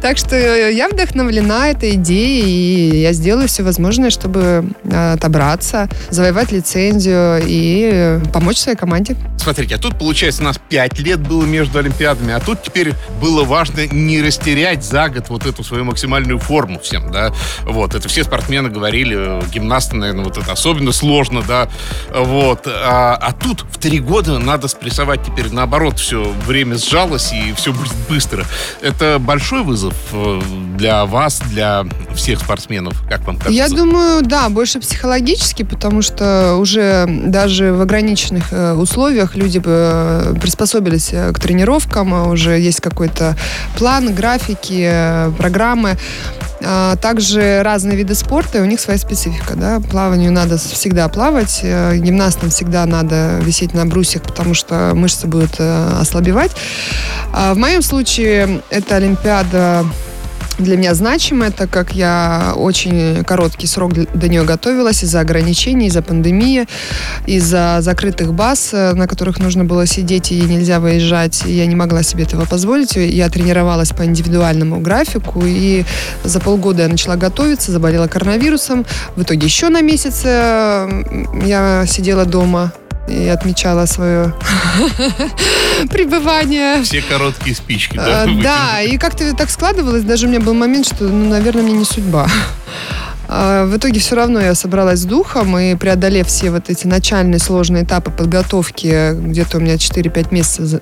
Так 0.00 0.16
что 0.16 0.34
я 0.36 0.88
вдохновлена 0.88 1.68
этой 1.68 1.96
идеей, 1.96 2.96
и 2.96 3.00
я 3.02 3.12
сделаю 3.12 3.48
все 3.48 3.62
возможное, 3.62 4.08
чтобы 4.08 4.64
э, 4.84 5.12
отобраться, 5.12 5.90
завоевать 6.08 6.52
лицензию 6.52 7.42
и 7.44 8.18
помочь 8.32 8.56
своей 8.56 8.78
команде. 8.78 9.14
Смотрите, 9.36 9.74
а 9.74 9.78
тут, 9.78 9.98
получается, 9.98 10.40
у 10.40 10.46
нас 10.46 10.58
5 10.70 10.98
лет 11.00 11.20
было 11.20 11.44
между 11.44 11.78
Олимпиадами, 11.78 12.32
а 12.32 12.40
тут 12.40 12.62
теперь 12.62 12.94
было 13.20 13.44
важно 13.44 13.86
не 13.86 14.22
растерять 14.22 14.82
за 14.82 15.10
год 15.10 15.28
вот 15.28 15.44
эту 15.44 15.62
свою 15.64 15.84
максимальную 15.84 16.38
форму 16.38 16.78
всем, 16.78 17.12
да. 17.12 17.32
Вот, 17.64 17.94
это 17.94 18.08
все 18.08 18.24
спортсмены 18.24 18.70
говорили, 18.70 19.42
гимнасты, 19.50 19.96
наверное, 19.96 20.24
вот 20.24 20.38
это 20.38 20.50
особенно 20.50 20.79
сложно, 20.92 21.42
да. 21.46 21.68
Вот, 22.14 22.66
а, 22.66 23.16
а 23.20 23.32
тут 23.32 23.64
в 23.70 23.78
три 23.78 23.98
года 23.98 24.38
надо 24.38 24.68
спрессовать 24.68 25.24
теперь 25.24 25.50
наоборот, 25.52 25.98
все 25.98 26.32
время 26.46 26.76
сжалось 26.76 27.32
и 27.32 27.52
все 27.54 27.72
будет 27.72 27.92
быстро. 28.08 28.44
Это 28.80 29.18
большой 29.18 29.62
вызов 29.62 29.94
э, 30.12 30.40
для 30.76 31.04
вас, 31.06 31.40
для 31.50 31.84
всех 32.14 32.40
спортсменов, 32.40 33.00
как 33.08 33.20
вам 33.26 33.36
кажется? 33.36 33.52
Я 33.52 33.68
думаю, 33.68 34.22
да, 34.22 34.48
больше 34.48 34.80
психологически, 34.80 35.62
потому 35.62 36.02
что 36.02 36.56
уже 36.56 37.06
даже 37.08 37.72
в 37.72 37.80
ограниченных 37.80 38.52
э, 38.52 38.72
условиях 38.74 39.36
люди 39.36 39.60
э, 39.64 40.34
приспособились 40.40 41.10
к 41.10 41.38
тренировкам, 41.38 42.14
а 42.14 42.24
уже 42.24 42.58
есть 42.58 42.80
какой-то 42.80 43.36
план, 43.76 44.14
графики, 44.14 44.90
программы. 45.36 45.96
А 46.62 46.96
также 46.96 47.62
разные 47.62 47.96
виды 47.96 48.14
спорта, 48.14 48.58
и 48.58 48.60
у 48.60 48.64
них 48.64 48.80
своя 48.80 48.98
специфика. 48.98 49.54
Да? 49.54 49.80
Плаванию 49.80 50.32
надо 50.32 50.58
всегда 50.58 51.08
плавать, 51.08 51.60
э, 51.62 51.96
гимнастам 51.96 52.50
всегда 52.50 52.84
надо 52.86 53.38
висеть 53.40 53.74
на 53.74 53.86
брусьях, 53.86 54.22
потому 54.22 54.54
что 54.54 54.92
мышцы 54.94 55.26
будут 55.26 55.56
э, 55.58 55.98
ослабевать. 56.00 56.52
А 57.32 57.54
в 57.54 57.58
моем 57.58 57.82
случае 57.82 58.62
это 58.70 58.96
Олимпиада 58.96 59.84
для 60.60 60.76
меня 60.76 60.94
значимая, 60.94 61.50
так 61.50 61.70
как 61.70 61.92
я 61.92 62.52
очень 62.56 63.24
короткий 63.24 63.66
срок 63.66 63.92
до 63.92 64.28
нее 64.28 64.44
готовилась 64.44 65.02
из-за 65.02 65.20
ограничений, 65.20 65.86
из-за 65.86 66.02
пандемии, 66.02 66.66
из-за 67.26 67.78
закрытых 67.80 68.34
баз, 68.34 68.70
э, 68.72 68.92
на 68.94 69.06
которых 69.06 69.38
нужно 69.38 69.64
было 69.64 69.86
сидеть 69.86 70.32
и 70.32 70.40
нельзя 70.40 70.80
выезжать. 70.80 71.42
Я 71.46 71.66
не 71.66 71.76
могла 71.76 72.02
себе 72.02 72.24
этого 72.24 72.44
позволить. 72.44 72.96
Я 72.96 73.28
тренировалась 73.28 73.90
по 73.90 74.04
индивидуальному 74.04 74.80
графику, 74.80 75.42
и 75.44 75.84
за 76.24 76.40
полгода 76.40 76.82
я 76.82 76.88
начала 76.88 77.16
готовиться, 77.16 77.72
заболела 77.72 78.06
коронавирусом. 78.06 78.86
В 79.16 79.22
итоге 79.22 79.46
еще 79.46 79.68
на 79.68 79.80
месяц 79.80 80.22
э, 80.24 81.02
я 81.44 81.84
сидела 81.86 82.24
дома 82.24 82.72
и 83.10 83.26
отмечала 83.28 83.86
свое 83.86 84.34
пребывание. 85.90 86.82
Все 86.82 87.02
короткие 87.02 87.56
спички, 87.56 87.96
да? 87.96 88.24
Э, 88.24 88.42
да, 88.42 88.82
и 88.82 88.96
как-то 88.98 89.34
так 89.36 89.50
складывалось, 89.50 90.04
даже 90.04 90.26
у 90.26 90.30
меня 90.30 90.40
был 90.40 90.54
момент, 90.54 90.86
что, 90.86 91.04
ну, 91.04 91.28
наверное, 91.28 91.62
мне 91.62 91.72
не 91.72 91.84
судьба. 91.84 92.28
А, 93.32 93.64
в 93.64 93.76
итоге 93.76 94.00
все 94.00 94.16
равно 94.16 94.40
я 94.40 94.56
собралась 94.56 95.00
с 95.00 95.04
духом 95.04 95.56
и 95.56 95.76
преодолев 95.76 96.26
все 96.26 96.50
вот 96.50 96.68
эти 96.68 96.88
начальные 96.88 97.38
сложные 97.38 97.84
этапы 97.84 98.10
подготовки, 98.10 99.12
где-то 99.12 99.58
у 99.58 99.60
меня 99.60 99.76
4-5 99.76 100.34
месяцев 100.34 100.80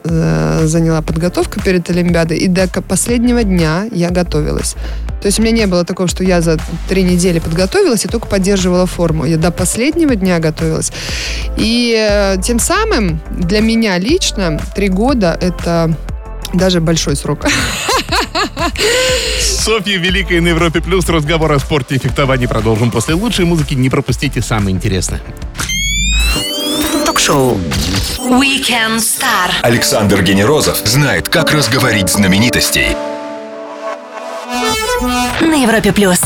заняла 0.66 1.02
подготовка 1.02 1.60
перед 1.60 1.90
Олимпиадой, 1.90 2.38
и 2.38 2.48
до 2.48 2.66
последнего 2.80 3.44
дня 3.44 3.86
я 3.92 4.08
готовилась. 4.08 4.76
То 5.20 5.26
есть 5.26 5.38
у 5.38 5.42
меня 5.42 5.52
не 5.52 5.66
было 5.66 5.84
такого, 5.84 6.08
что 6.08 6.24
я 6.24 6.40
за 6.40 6.56
три 6.88 7.02
недели 7.02 7.38
подготовилась 7.38 8.06
и 8.06 8.08
только 8.08 8.26
поддерживала 8.26 8.86
форму. 8.86 9.26
Я 9.26 9.36
до 9.36 9.50
последнего 9.50 10.14
дня 10.14 10.38
готовилась. 10.38 10.90
И 11.58 11.94
э, 11.98 12.40
тем 12.40 12.58
самым 12.60 13.20
для 13.30 13.60
меня 13.60 13.98
лично 13.98 14.58
три 14.74 14.88
года 14.88 15.36
это 15.40 15.94
даже 16.54 16.80
большой 16.80 17.16
срок. 17.16 17.46
Софья 19.40 19.98
Великая 19.98 20.40
на 20.40 20.48
Европе 20.48 20.80
Плюс. 20.80 21.08
Разговор 21.08 21.52
о 21.52 21.58
спорте 21.58 21.96
и 21.96 21.98
фехтовании 21.98 22.46
продолжим 22.46 22.90
после 22.90 23.14
лучшей 23.14 23.44
музыки. 23.44 23.74
Не 23.74 23.90
пропустите 23.90 24.42
самое 24.42 24.74
интересное. 24.74 25.20
Ток-шоу 27.04 27.58
Weekend 28.18 28.98
Star. 28.98 29.50
Александр 29.62 30.22
Генерозов 30.22 30.78
знает, 30.84 31.28
как 31.28 31.52
разговорить 31.52 32.08
знаменитостей. 32.10 32.96
На 35.40 35.62
Европе 35.62 35.92
Плюс. 35.92 36.20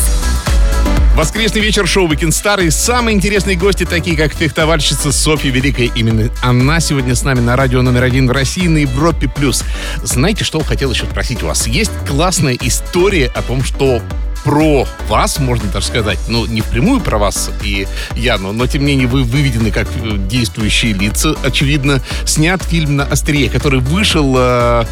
Воскресный 1.15 1.61
вечер 1.61 1.87
шоу 1.87 2.09
Weekend 2.09 2.31
Star 2.31 2.65
и 2.65 2.71
самые 2.71 3.15
интересные 3.15 3.55
гости, 3.55 3.85
такие 3.85 4.17
как 4.17 4.33
фехтовальщица 4.33 5.13
Софья 5.13 5.51
Великая. 5.51 5.91
Именно 5.95 6.31
она 6.41 6.81
сегодня 6.81 7.15
с 7.15 7.23
нами 7.23 7.41
на 7.41 7.55
радио 7.55 7.83
номер 7.83 8.05
один 8.05 8.29
в 8.29 8.31
России 8.31 8.67
на 8.67 8.79
Европе+. 8.79 9.29
плюс. 9.29 9.63
Знаете, 10.03 10.43
что 10.43 10.61
хотел 10.61 10.91
еще 10.91 11.05
спросить 11.05 11.43
у 11.43 11.49
вас? 11.49 11.67
Есть 11.67 11.91
классная 12.09 12.57
история 12.59 13.27
о 13.27 13.43
том, 13.43 13.63
что 13.63 14.01
про 14.45 14.87
вас, 15.09 15.39
можно 15.39 15.71
даже 15.71 15.87
сказать, 15.87 16.19
ну, 16.29 16.47
не 16.47 16.61
впрямую 16.61 17.01
про 17.01 17.19
вас 17.19 17.51
и 17.63 17.87
Яну, 18.17 18.53
но, 18.53 18.67
тем 18.67 18.83
не 18.83 18.89
менее, 18.89 19.07
вы 19.07 19.23
выведены 19.23 19.71
как 19.71 19.87
э, 19.89 20.17
действующие 20.17 20.93
лица. 20.93 21.35
Очевидно, 21.45 22.01
снят 22.25 22.63
фильм 22.63 22.97
на 22.97 23.05
острие, 23.05 23.49
который 23.49 23.81
вышел 23.81 24.35
э, 24.37 24.85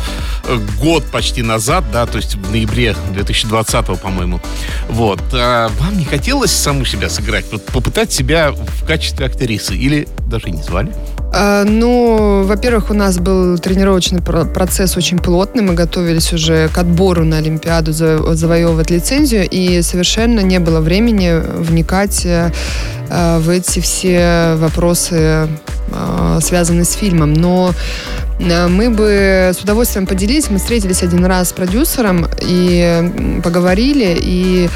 год 0.81 1.05
почти 1.07 1.43
назад, 1.43 1.85
да, 1.93 2.07
то 2.07 2.19
есть 2.19 2.35
в 2.35 2.51
ноябре 2.51 2.95
2020, 3.13 4.01
по-моему. 4.01 4.41
Вот. 4.89 5.21
А 5.33 5.69
вам 5.79 5.99
не 5.99 6.05
хотелось 6.05 6.53
саму 6.53 6.85
себя 6.85 7.09
сыграть? 7.09 7.47
Вот 7.53 7.65
попытать 7.67 8.13
себя 8.13 8.53
в 8.53 8.85
качестве 8.85 9.27
актрисы? 9.27 9.77
Или 9.77 10.09
даже 10.27 10.51
не 10.51 10.63
звали? 10.63 10.93
А, 11.33 11.65
ну, 11.65 12.43
во-первых, 12.45 12.91
у 12.91 12.95
нас 12.95 13.19
был 13.19 13.57
тренировочный 13.59 14.21
процесс 14.21 14.97
очень 14.97 15.19
плотный. 15.19 15.63
Мы 15.63 15.75
готовились 15.75 16.33
уже 16.33 16.69
к 16.69 16.79
отбору 16.79 17.25
на 17.25 17.39
Олимпиаду 17.39 17.93
завоевывать 17.93 18.91
лицензию, 18.91 19.40
и 19.45 19.83
совершенно 19.83 20.41
не 20.41 20.59
было 20.59 20.81
времени 20.81 21.33
вникать 21.59 22.25
э, 22.25 22.51
в 23.09 23.49
эти 23.49 23.81
все 23.81 24.55
вопросы, 24.57 25.49
э, 25.93 26.39
связанные 26.43 26.85
с 26.85 26.93
фильмом. 26.93 27.33
Но 27.33 27.73
мы 28.41 28.91
бы 28.91 29.51
с 29.53 29.61
удовольствием 29.61 30.07
поделились. 30.07 30.51
Мы 30.51 30.59
встретились 30.59 31.03
один 31.03 31.25
раз 31.25 31.51
с 31.51 31.53
продюсером 31.53 32.27
и 32.41 33.41
поговорили, 33.45 34.17
и 34.19 34.69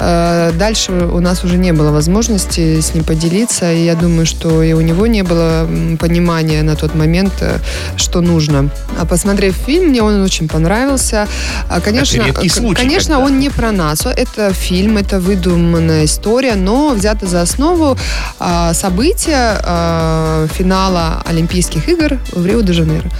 э, 0.00 0.52
дальше 0.58 0.92
у 0.92 1.20
нас 1.20 1.44
уже 1.44 1.56
не 1.56 1.72
было 1.72 1.90
возможности 1.90 2.80
с 2.80 2.94
ним 2.94 3.04
поделиться. 3.04 3.72
И 3.72 3.84
я 3.84 3.94
думаю, 3.94 4.26
что 4.26 4.62
и 4.62 4.72
у 4.72 4.80
него 4.80 5.06
не 5.06 5.22
было 5.22 5.68
понимания 6.00 6.62
на 6.62 6.74
тот 6.74 6.94
момент, 6.94 7.32
э, 7.40 7.58
что 7.96 8.20
нужно. 8.20 8.70
А 8.98 9.06
посмотрев 9.06 9.54
фильм, 9.54 9.90
мне 9.90 10.02
он 10.02 10.22
очень 10.22 10.48
понравился. 10.48 11.28
А, 11.68 11.80
конечно, 11.80 12.24
случай, 12.48 12.74
конечно, 12.74 13.14
когда... 13.14 13.26
он 13.26 13.38
не 13.38 13.50
про 13.50 13.72
нас. 13.72 14.04
Это 14.04 14.52
фильм, 14.52 14.98
это 14.98 15.20
выдуманная 15.20 16.04
история, 16.04 16.54
но 16.56 16.90
взято 16.90 17.26
за 17.26 17.42
основу 17.42 17.96
а, 18.38 18.74
события 18.74 19.60
а, 19.64 20.46
финала 20.48 21.22
Олимпийских 21.24 21.88
игр 21.88 22.18
в 22.32 22.44
Рио-де-Жанейро. 22.44 23.11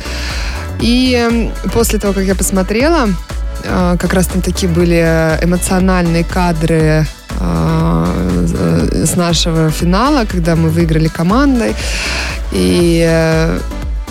И 0.81 1.51
после 1.73 1.99
того, 1.99 2.13
как 2.13 2.25
я 2.25 2.35
посмотрела, 2.35 3.09
э, 3.65 3.97
как 3.99 4.13
раз 4.15 4.27
там 4.27 4.43
такие 4.43 4.73
были 4.73 5.39
эмоциональные 5.43 6.25
кадры 6.25 7.07
э, 7.41 9.05
с 9.07 9.17
нашего 9.17 9.71
финала, 9.71 10.25
когда 10.25 10.57
мы 10.57 10.71
выиграли 10.71 11.09
командой. 11.09 11.75
И 12.53 13.05
э, 13.09 13.59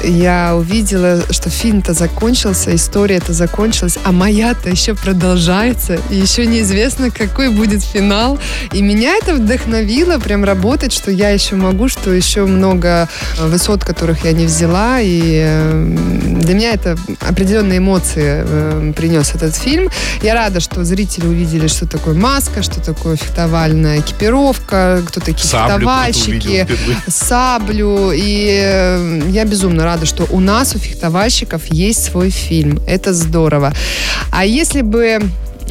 я 0.04 0.56
увидела, 0.56 1.22
что 1.32 1.50
фильм-то 1.50 1.94
закончился, 1.94 2.76
история-то 2.76 3.34
закончилась, 3.34 3.98
а 4.04 4.12
моя-то 4.12 4.70
еще 4.70 4.96
продолжается, 4.96 6.00
и 6.10 6.16
еще 6.16 6.46
неизвестно, 6.46 7.12
какой 7.12 7.50
будет 7.50 7.84
финал. 7.84 8.40
И 8.72 8.82
меня 8.82 9.16
это 9.18 9.36
вдохновило 9.36 10.20
прям 10.20 10.44
работать, 10.44 10.94
что 10.94 11.12
я 11.12 11.30
еще 11.30 11.56
могу, 11.56 11.88
что 11.90 12.12
еще 12.12 12.46
много 12.46 13.08
высот, 13.40 13.84
которых 13.84 14.26
я 14.26 14.34
не 14.34 14.46
взяла, 14.46 15.00
и 15.02 15.42
э, 15.44 15.96
для 16.42 16.54
меня 16.54 16.74
это 16.74 16.98
определенные 17.20 17.80
эмоции 17.80 18.44
э, 18.46 18.94
принес 18.96 19.34
этот 19.36 19.56
фильм. 19.56 19.90
Я 20.22 20.34
рада, 20.34 20.60
что 20.60 20.84
зрители 20.84 21.28
увидели, 21.28 21.68
что 21.68 21.88
такое 21.88 22.14
маска, 22.14 22.64
что 22.64 22.82
такое 22.82 23.16
фехтовальная 23.16 24.00
экипировка, 24.00 25.02
кто 25.08 25.20
такие 25.20 25.48
Саблю 25.48 25.88
фехтовальщики, 25.88 26.68
саблю, 27.08 28.12
и 28.12 28.62
э, 28.64 29.22
я 29.30 29.46
безумно 29.46 29.86
рада 29.92 30.06
что 30.06 30.26
у 30.30 30.40
нас, 30.40 30.74
у 30.74 30.80
фехтовальщиков, 30.80 31.66
есть 31.66 32.06
свой 32.06 32.30
фильм. 32.30 32.80
Это 32.88 33.14
здорово. 33.14 33.74
А 34.32 34.46
если 34.46 34.82
бы 34.82 35.20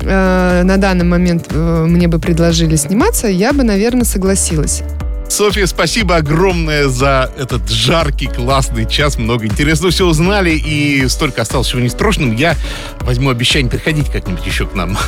э, 0.03 0.63
на 0.63 0.77
данный 0.77 1.07
момент 1.07 1.47
э, 1.51 1.85
мне 1.89 2.07
бы 2.07 2.19
предложили 2.19 2.77
сниматься, 2.77 3.29
я 3.29 3.55
бы, 3.55 3.63
наверное, 3.63 4.05
согласилась. 4.05 4.83
Софья, 5.29 5.67
спасибо 5.67 6.17
огромное 6.17 6.89
за 6.89 7.31
этот 7.39 7.71
жаркий, 7.71 8.27
классный 8.27 8.85
час. 8.85 9.17
Много 9.17 9.47
интересного 9.47 9.91
все 9.91 10.05
узнали, 10.05 10.51
и 10.51 11.09
столько 11.09 11.41
осталось 11.41 11.69
всего 11.69 11.81
неспрошенным. 11.81 12.37
Я 12.37 12.57
возьму 13.01 13.31
обещание 13.31 13.71
приходить 13.71 14.11
как-нибудь 14.11 14.45
еще 14.45 14.67
к 14.67 14.75
нам. 14.75 14.99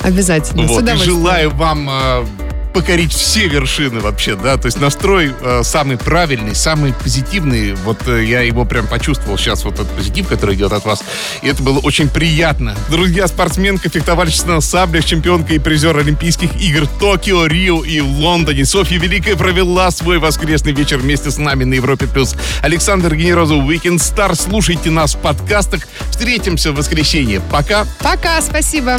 Обязательно. 0.00 0.62
Вот, 0.66 0.88
и 0.88 0.96
желаю 0.96 1.50
вам 1.50 1.88
э, 1.90 2.24
покорить 2.72 3.12
все 3.12 3.48
вершины 3.48 4.00
вообще, 4.00 4.36
да, 4.36 4.56
то 4.56 4.66
есть 4.66 4.80
настрой 4.80 5.32
э, 5.40 5.62
самый 5.62 5.96
правильный, 5.96 6.54
самый 6.54 6.92
позитивный, 6.92 7.74
вот 7.74 8.06
э, 8.06 8.24
я 8.24 8.40
его 8.40 8.64
прям 8.64 8.86
почувствовал 8.86 9.38
сейчас, 9.38 9.64
вот 9.64 9.74
этот 9.74 9.90
позитив, 9.90 10.28
который 10.28 10.54
идет 10.54 10.72
от 10.72 10.84
вас, 10.84 11.02
и 11.42 11.48
это 11.48 11.62
было 11.62 11.78
очень 11.78 12.08
приятно. 12.08 12.76
Друзья, 12.88 13.26
спортсменка, 13.28 13.88
фехтовальщица 13.88 14.46
на 14.46 14.60
саблях, 14.60 15.04
чемпионка 15.04 15.54
и 15.54 15.58
призер 15.58 15.96
Олимпийских 15.96 16.60
игр 16.60 16.86
Токио, 16.98 17.46
Рио 17.46 17.82
и 17.82 18.00
Лондоне. 18.00 18.64
Софья 18.64 18.98
Великая 18.98 19.36
провела 19.36 19.90
свой 19.90 20.18
воскресный 20.18 20.72
вечер 20.72 20.98
вместе 20.98 21.30
с 21.30 21.38
нами 21.38 21.64
на 21.64 21.74
Европе+. 21.74 22.06
плюс. 22.06 22.34
Александр 22.62 23.14
Генерозов, 23.14 23.58
Weekend 23.64 23.96
Star. 23.96 24.34
Слушайте 24.34 24.90
нас 24.90 25.14
в 25.14 25.18
подкастах. 25.18 25.82
Встретимся 26.10 26.72
в 26.72 26.76
воскресенье. 26.76 27.40
Пока. 27.50 27.86
Пока, 28.00 28.40
спасибо. 28.42 28.98